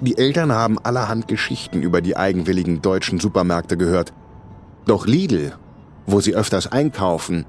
Die 0.00 0.18
Eltern 0.18 0.52
haben 0.52 0.78
allerhand 0.78 1.28
Geschichten 1.28 1.80
über 1.80 2.02
die 2.02 2.16
eigenwilligen 2.16 2.82
deutschen 2.82 3.18
Supermärkte 3.18 3.78
gehört. 3.78 4.12
Doch 4.84 5.06
Lidl, 5.06 5.54
wo 6.06 6.20
sie 6.20 6.34
öfters 6.34 6.70
einkaufen, 6.70 7.46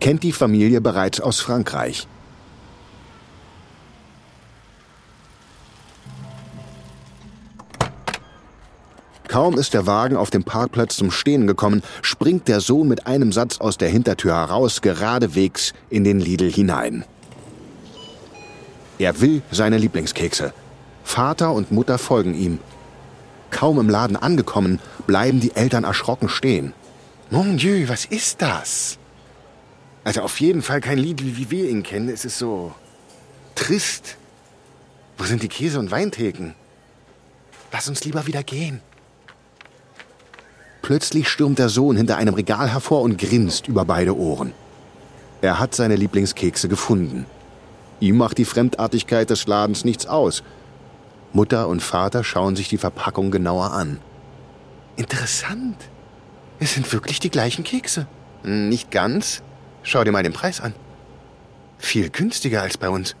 kennt 0.00 0.22
die 0.22 0.32
Familie 0.32 0.80
bereits 0.80 1.20
aus 1.20 1.40
Frankreich. 1.40 2.06
Kaum 9.28 9.56
ist 9.58 9.74
der 9.74 9.86
Wagen 9.86 10.16
auf 10.16 10.30
dem 10.30 10.42
Parkplatz 10.42 10.96
zum 10.96 11.12
Stehen 11.12 11.46
gekommen, 11.46 11.82
springt 12.02 12.48
der 12.48 12.60
Sohn 12.60 12.88
mit 12.88 13.06
einem 13.06 13.30
Satz 13.30 13.60
aus 13.60 13.78
der 13.78 13.88
Hintertür 13.88 14.34
heraus 14.34 14.82
geradewegs 14.82 15.72
in 15.88 16.02
den 16.02 16.18
Lidl 16.18 16.50
hinein. 16.50 17.04
Er 18.98 19.20
will 19.20 19.42
seine 19.52 19.78
Lieblingskekse. 19.78 20.52
Vater 21.04 21.52
und 21.52 21.70
Mutter 21.70 21.96
folgen 21.96 22.34
ihm. 22.34 22.58
Kaum 23.50 23.78
im 23.78 23.88
Laden 23.88 24.16
angekommen, 24.16 24.80
bleiben 25.06 25.38
die 25.38 25.54
Eltern 25.54 25.84
erschrocken 25.84 26.28
stehen. 26.28 26.72
Mon 27.30 27.56
Dieu, 27.56 27.88
was 27.88 28.04
ist 28.04 28.42
das? 28.42 28.99
Also 30.04 30.22
auf 30.22 30.40
jeden 30.40 30.62
Fall 30.62 30.80
kein 30.80 30.98
Lidl, 30.98 31.36
wie 31.36 31.50
wir 31.50 31.68
ihn 31.68 31.82
kennen. 31.82 32.08
Es 32.08 32.24
ist 32.24 32.38
so 32.38 32.72
trist. 33.54 34.16
Wo 35.18 35.24
sind 35.24 35.42
die 35.42 35.48
Käse- 35.48 35.78
und 35.78 35.90
Weintheken? 35.90 36.54
Lass 37.72 37.88
uns 37.88 38.04
lieber 38.04 38.26
wieder 38.26 38.42
gehen. 38.42 38.80
Plötzlich 40.82 41.28
stürmt 41.28 41.58
der 41.58 41.68
Sohn 41.68 41.96
hinter 41.96 42.16
einem 42.16 42.34
Regal 42.34 42.72
hervor 42.72 43.02
und 43.02 43.18
grinst 43.18 43.68
über 43.68 43.84
beide 43.84 44.16
Ohren. 44.16 44.52
Er 45.42 45.58
hat 45.58 45.74
seine 45.74 45.96
Lieblingskekse 45.96 46.68
gefunden. 46.68 47.26
Ihm 48.00 48.16
macht 48.16 48.38
die 48.38 48.44
Fremdartigkeit 48.44 49.28
des 49.28 49.46
Ladens 49.46 49.84
nichts 49.84 50.06
aus. 50.06 50.42
Mutter 51.32 51.68
und 51.68 51.80
Vater 51.80 52.24
schauen 52.24 52.56
sich 52.56 52.68
die 52.68 52.78
Verpackung 52.78 53.30
genauer 53.30 53.72
an. 53.72 54.00
Interessant. 54.96 55.76
Es 56.58 56.74
sind 56.74 56.92
wirklich 56.92 57.20
die 57.20 57.30
gleichen 57.30 57.62
Kekse. 57.62 58.06
Nicht 58.42 58.90
ganz. 58.90 59.42
Schau 59.82 60.04
dir 60.04 60.12
mal 60.12 60.22
den 60.22 60.32
Preis 60.32 60.60
an. 60.60 60.74
Viel 61.78 62.10
günstiger 62.10 62.62
als 62.62 62.76
bei 62.76 62.88
uns. 62.88 63.16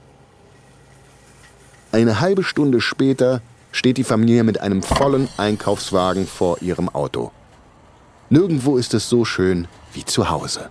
Eine 1.92 2.20
halbe 2.20 2.44
Stunde 2.44 2.80
später 2.80 3.40
steht 3.72 3.96
die 3.96 4.04
Familie 4.04 4.44
mit 4.44 4.60
einem 4.60 4.82
vollen 4.82 5.28
Einkaufswagen 5.36 6.26
vor 6.26 6.60
ihrem 6.62 6.88
Auto. 6.88 7.32
Nirgendwo 8.28 8.76
ist 8.76 8.94
es 8.94 9.08
so 9.08 9.24
schön 9.24 9.66
wie 9.92 10.04
zu 10.04 10.30
Hause. 10.30 10.70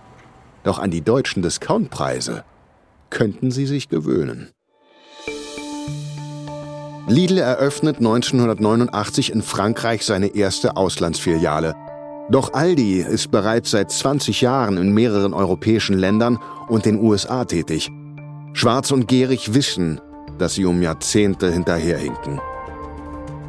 Doch 0.62 0.78
an 0.78 0.90
die 0.90 1.02
deutschen 1.02 1.42
Discountpreise 1.42 2.44
könnten 3.10 3.50
sie 3.50 3.66
sich 3.66 3.88
gewöhnen. 3.88 4.50
Lidl 7.06 7.38
eröffnet 7.38 7.96
1989 7.96 9.32
in 9.32 9.42
Frankreich 9.42 10.06
seine 10.06 10.34
erste 10.36 10.76
Auslandsfiliale. 10.76 11.74
Doch 12.30 12.52
Aldi 12.52 13.00
ist 13.00 13.32
bereits 13.32 13.72
seit 13.72 13.90
20 13.90 14.40
Jahren 14.40 14.76
in 14.76 14.94
mehreren 14.94 15.34
europäischen 15.34 15.98
Ländern 15.98 16.38
und 16.68 16.86
den 16.86 17.00
USA 17.02 17.44
tätig. 17.44 17.90
Schwarz 18.52 18.92
und 18.92 19.08
Gehrig 19.08 19.52
wissen, 19.52 20.00
dass 20.38 20.54
sie 20.54 20.64
um 20.64 20.80
Jahrzehnte 20.80 21.52
hinterherhinken. 21.52 22.40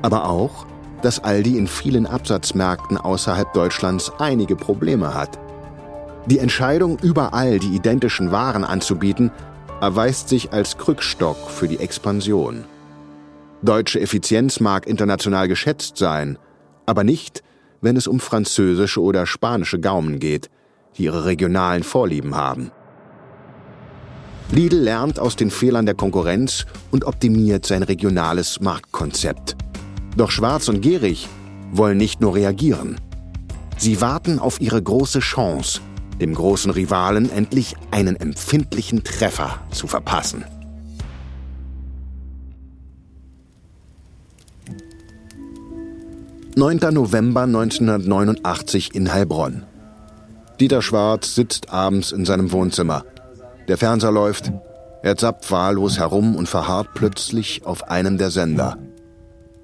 Aber 0.01 0.27
auch, 0.27 0.65
dass 1.03 1.23
Aldi 1.23 1.59
in 1.59 1.67
vielen 1.67 2.07
Absatzmärkten 2.07 2.97
außerhalb 2.97 3.53
Deutschlands 3.53 4.11
einige 4.17 4.55
Probleme 4.55 5.13
hat. 5.13 5.37
Die 6.25 6.39
Entscheidung, 6.39 6.97
überall 7.01 7.59
die 7.59 7.75
identischen 7.75 8.31
Waren 8.31 8.63
anzubieten, 8.63 9.31
erweist 9.79 10.29
sich 10.29 10.53
als 10.53 10.77
Krückstock 10.77 11.37
für 11.49 11.67
die 11.67 11.79
Expansion. 11.79 12.63
Deutsche 13.61 13.99
Effizienz 13.99 14.59
mag 14.59 14.87
international 14.87 15.47
geschätzt 15.47 15.97
sein, 15.97 16.39
aber 16.87 17.03
nicht, 17.03 17.43
wenn 17.81 17.97
es 17.97 18.07
um 18.07 18.19
französische 18.19 19.01
oder 19.01 19.25
spanische 19.25 19.79
Gaumen 19.79 20.19
geht, 20.19 20.49
die 20.97 21.03
ihre 21.03 21.25
regionalen 21.25 21.83
Vorlieben 21.83 22.35
haben. 22.35 22.71
Lidl 24.51 24.77
lernt 24.77 25.19
aus 25.19 25.35
den 25.35 25.49
Fehlern 25.49 25.85
der 25.85 25.95
Konkurrenz 25.95 26.65
und 26.91 27.05
optimiert 27.05 27.65
sein 27.65 27.83
regionales 27.83 28.59
Marktkonzept. 28.59 29.55
Doch 30.17 30.29
Schwarz 30.29 30.67
und 30.67 30.81
Gierig 30.81 31.29
wollen 31.71 31.97
nicht 31.97 32.19
nur 32.19 32.35
reagieren. 32.35 32.99
Sie 33.77 34.01
warten 34.01 34.39
auf 34.39 34.59
ihre 34.59 34.81
große 34.81 35.19
Chance, 35.19 35.79
dem 36.19 36.35
großen 36.35 36.69
Rivalen 36.69 37.31
endlich 37.31 37.75
einen 37.91 38.17
empfindlichen 38.17 39.03
Treffer 39.03 39.61
zu 39.71 39.87
verpassen. 39.87 40.43
Neunter 46.57 46.91
November 46.91 47.43
1989 47.43 48.93
in 48.93 49.13
Heilbronn. 49.13 49.63
Dieter 50.59 50.81
Schwarz 50.81 51.33
sitzt 51.33 51.71
abends 51.71 52.11
in 52.11 52.25
seinem 52.25 52.51
Wohnzimmer. 52.51 53.05
Der 53.69 53.77
Fernseher 53.77 54.11
läuft. 54.11 54.51
Er 55.01 55.15
zappt 55.15 55.49
wahllos 55.49 55.97
herum 55.97 56.35
und 56.35 56.49
verharrt 56.49 56.89
plötzlich 56.93 57.65
auf 57.65 57.89
einem 57.89 58.17
der 58.17 58.31
Sender. 58.31 58.77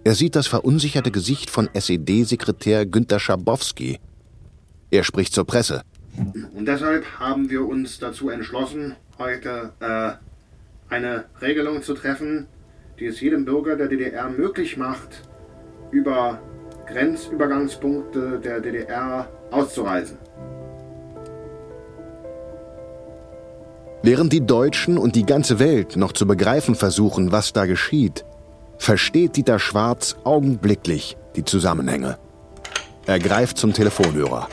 Er 0.05 0.15
sieht 0.15 0.37
das 0.37 0.47
verunsicherte 0.47 1.11
Gesicht 1.11 1.49
von 1.49 1.69
SED-Sekretär 1.73 2.85
Günter 2.85 3.19
Schabowski. 3.19 3.99
Er 4.89 5.03
spricht 5.03 5.33
zur 5.33 5.45
Presse. 5.45 5.81
Und 6.55 6.65
deshalb 6.65 7.05
haben 7.19 7.49
wir 7.49 7.67
uns 7.67 7.99
dazu 7.99 8.29
entschlossen, 8.29 8.95
heute 9.19 9.73
äh, 9.81 10.13
eine 10.93 11.25
Regelung 11.41 11.83
zu 11.83 11.95
treffen, 11.95 12.47
die 12.97 13.07
es 13.07 13.19
jedem 13.19 13.43
Bürger 13.43 13.75
der 13.75 13.89
DDR 13.89 14.29
möglich 14.29 14.77
macht, 14.77 15.21
über 15.91 16.39
Grenzübergangspunkte 16.87 18.39
der 18.39 18.61
DDR 18.61 19.27
auszureisen. 19.51 20.17
Während 24.03 24.31
die 24.31 24.45
Deutschen 24.45 24.97
und 24.97 25.15
die 25.15 25.25
ganze 25.25 25.59
Welt 25.59 25.97
noch 25.97 26.13
zu 26.13 26.25
begreifen 26.25 26.75
versuchen, 26.75 27.31
was 27.31 27.51
da 27.51 27.65
geschieht, 27.65 28.23
versteht 28.77 29.35
Dieter 29.35 29.59
Schwarz 29.59 30.15
augenblicklich 30.23 31.17
die 31.35 31.43
Zusammenhänge. 31.43 32.17
Er 33.05 33.19
greift 33.19 33.57
zum 33.57 33.73
Telefonhörer. 33.73 34.47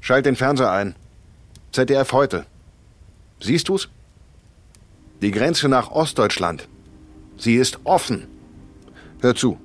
Schalt 0.00 0.26
den 0.26 0.36
Fernseher 0.36 0.70
ein. 0.70 0.94
ZDF 1.72 2.12
heute. 2.12 2.46
Siehst 3.40 3.68
du's? 3.68 3.88
Die 5.20 5.32
Grenze 5.32 5.68
nach 5.68 5.90
Ostdeutschland. 5.90 6.68
Sie 7.36 7.56
ist 7.56 7.80
offen. 7.84 8.26
Hör 9.20 9.34
zu. 9.34 9.58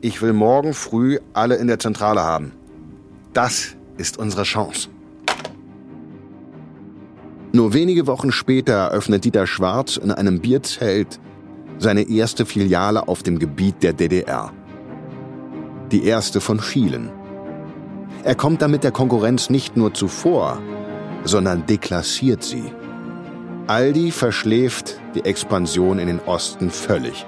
Ich 0.00 0.22
will 0.22 0.32
morgen 0.32 0.74
früh 0.74 1.18
alle 1.32 1.56
in 1.56 1.68
der 1.68 1.78
Zentrale 1.78 2.22
haben. 2.22 2.52
Das 3.32 3.76
ist 3.96 4.18
unsere 4.18 4.42
Chance. 4.42 4.88
Nur 7.52 7.72
wenige 7.72 8.06
Wochen 8.06 8.32
später 8.32 8.74
eröffnet 8.74 9.24
Dieter 9.24 9.46
Schwarz 9.46 9.96
in 9.96 10.10
einem 10.10 10.40
Bierzelt 10.40 11.18
seine 11.78 12.08
erste 12.08 12.44
Filiale 12.44 13.06
auf 13.06 13.22
dem 13.22 13.38
Gebiet 13.38 13.82
der 13.82 13.92
DDR. 13.92 14.52
Die 15.92 16.04
erste 16.04 16.40
von 16.40 16.58
vielen. 16.60 17.10
Er 18.24 18.34
kommt 18.34 18.62
damit 18.62 18.82
der 18.82 18.90
Konkurrenz 18.90 19.48
nicht 19.48 19.76
nur 19.76 19.94
zuvor, 19.94 20.60
sondern 21.24 21.66
deklassiert 21.66 22.42
sie. 22.42 22.64
Aldi 23.68 24.10
verschläft 24.10 25.00
die 25.14 25.24
Expansion 25.24 25.98
in 25.98 26.08
den 26.08 26.20
Osten 26.20 26.70
völlig. 26.70 27.26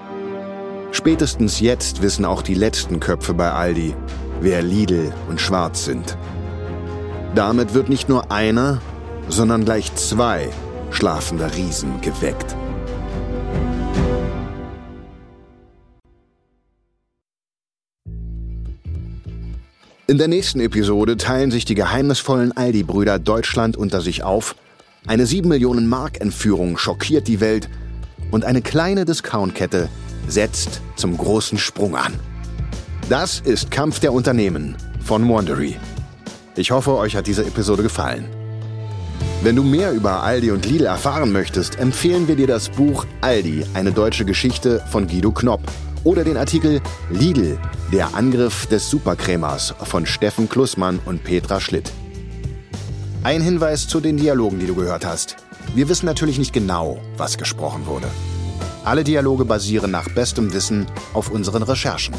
Spätestens 0.93 1.61
jetzt 1.61 2.03
wissen 2.03 2.25
auch 2.25 2.43
die 2.43 2.55
letzten 2.55 2.99
Köpfe 2.99 3.33
bei 3.33 3.53
Aldi, 3.53 3.95
wer 4.41 4.61
Lidl 4.63 5.13
und 5.29 5.41
Schwarz 5.41 5.85
sind. 5.85 6.17
Damit 7.35 7.75
wird 7.75 7.89
nicht 7.89 8.09
nur 8.09 8.33
einer, 8.33 8.83
sondern 9.29 9.65
gleich 9.65 9.95
zwei 9.95 10.49
schlafende 10.91 11.55
Riesen 11.55 12.01
geweckt. 12.01 12.57
In 20.09 20.19
der 20.19 20.27
nächsten 20.27 20.59
Episode 20.59 21.17
teilen 21.17 21.53
sich 21.53 21.65
die 21.65 21.77
geheimnisvollen 21.77 22.51
Aldi-Brüder 22.51 23.21
Deutschland 23.21 23.77
unter 23.77 24.01
sich 24.01 24.25
auf, 24.25 24.57
eine 25.07 25.25
7 25.25 25.49
Millionen 25.49 25.89
Mark-Entführung 25.89 26.77
schockiert 26.77 27.29
die 27.29 27.41
Welt 27.41 27.69
und 28.33 28.45
eine 28.45 28.61
kleine 28.61 29.05
Discountkette 29.05 29.89
setzt 30.31 30.81
zum 30.97 31.17
großen 31.17 31.59
Sprung 31.59 31.97
an. 31.97 32.15
Das 33.09 33.41
ist 33.41 33.71
Kampf 33.71 34.01
der 34.01 34.13
Unternehmen 34.13 34.77
von 35.05 35.29
Wandery. 35.29 35.77
Ich 36.57 36.71
hoffe, 36.71 36.97
euch 36.97 37.17
hat 37.17 37.27
diese 37.27 37.45
Episode 37.45 37.83
gefallen. 37.83 38.29
Wenn 39.43 39.57
du 39.57 39.63
mehr 39.63 39.93
über 39.93 40.23
Aldi 40.23 40.51
und 40.51 40.67
Lidl 40.67 40.85
erfahren 40.85 41.33
möchtest, 41.33 41.79
empfehlen 41.79 42.29
wir 42.29 42.37
dir 42.37 42.47
das 42.47 42.69
Buch 42.69 43.07
Aldi, 43.23 43.65
eine 43.73 43.91
deutsche 43.91 44.25
Geschichte 44.25 44.85
von 44.91 45.07
Guido 45.07 45.33
Knopp 45.33 45.63
Oder 46.05 46.25
den 46.25 46.37
Artikel 46.37 46.81
Lidl, 47.11 47.59
der 47.93 48.15
Angriff 48.15 48.67
des 48.67 48.91
Superkrämers 48.91 49.75
von 49.83 50.07
Steffen 50.07 50.49
Klussmann 50.49 51.01
und 51.05 51.25
Petra 51.25 51.61
Schlitt. 51.61 51.91
Ein 53.23 53.43
Hinweis 53.43 53.89
zu 53.89 54.01
den 54.01 54.17
Dialogen, 54.17 54.61
die 54.61 54.67
du 54.67 54.75
gehört 54.75 55.05
hast. 55.05 55.37
Wir 55.75 55.89
wissen 55.89 56.07
natürlich 56.07 56.39
nicht 56.39 56.53
genau, 56.53 57.01
was 57.17 57.39
gesprochen 57.39 57.87
wurde. 57.87 58.09
Alle 58.85 59.05
Dialoge 59.05 59.45
basieren 59.45 59.91
nach 59.91 60.09
bestem 60.09 60.53
Wissen 60.55 60.87
auf 61.13 61.31
unseren 61.31 61.63
Recherchen. 61.63 62.15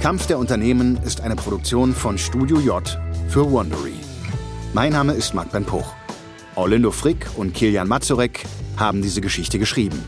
Kampf 0.00 0.26
der 0.26 0.38
Unternehmen 0.38 0.96
ist 1.04 1.20
eine 1.20 1.36
Produktion 1.36 1.94
von 1.94 2.16
Studio 2.16 2.58
J 2.58 2.98
für 3.28 3.50
Wondery. 3.50 3.94
Mein 4.72 4.92
Name 4.92 5.12
ist 5.12 5.34
Marc 5.34 5.52
Ben 5.52 5.64
Puch. 5.64 5.92
Orlindo 6.54 6.90
Frick 6.90 7.26
und 7.36 7.52
Kilian 7.52 7.86
Mazurek 7.86 8.44
haben 8.78 9.02
diese 9.02 9.20
Geschichte 9.20 9.58
geschrieben. 9.58 10.02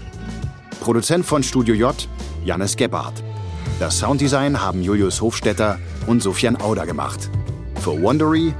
Produzent 0.80 1.26
von 1.26 1.42
Studio 1.42 1.74
J, 1.74 2.08
Jannis 2.44 2.74
Gebhardt. 2.74 3.22
Das 3.78 3.98
Sounddesign 3.98 4.60
haben 4.60 4.82
Julius 4.82 5.20
Hofstetter 5.20 5.78
und 6.06 6.22
Sofian 6.22 6.56
Auder 6.56 6.86
gemacht. 6.86 7.28
Für 7.80 8.00
Wondery, 8.00 8.54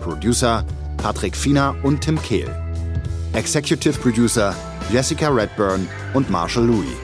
Producer 0.00 0.64
Patrick 0.96 1.36
Fiener 1.36 1.74
und 1.82 2.02
Tim 2.02 2.22
Kehl. 2.22 2.48
Executive 3.32 3.98
Producer 3.98 4.54
Jessica 4.90 5.28
Redburn 5.28 5.88
und 6.14 6.30
Marshall 6.30 6.66
Louis. 6.66 6.96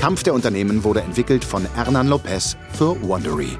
Kampf 0.00 0.22
der 0.22 0.32
Unternehmen 0.32 0.82
wurde 0.82 1.02
entwickelt 1.02 1.44
von 1.44 1.66
Hernan 1.74 2.08
Lopez 2.08 2.56
für 2.72 2.96
Wondery. 3.02 3.58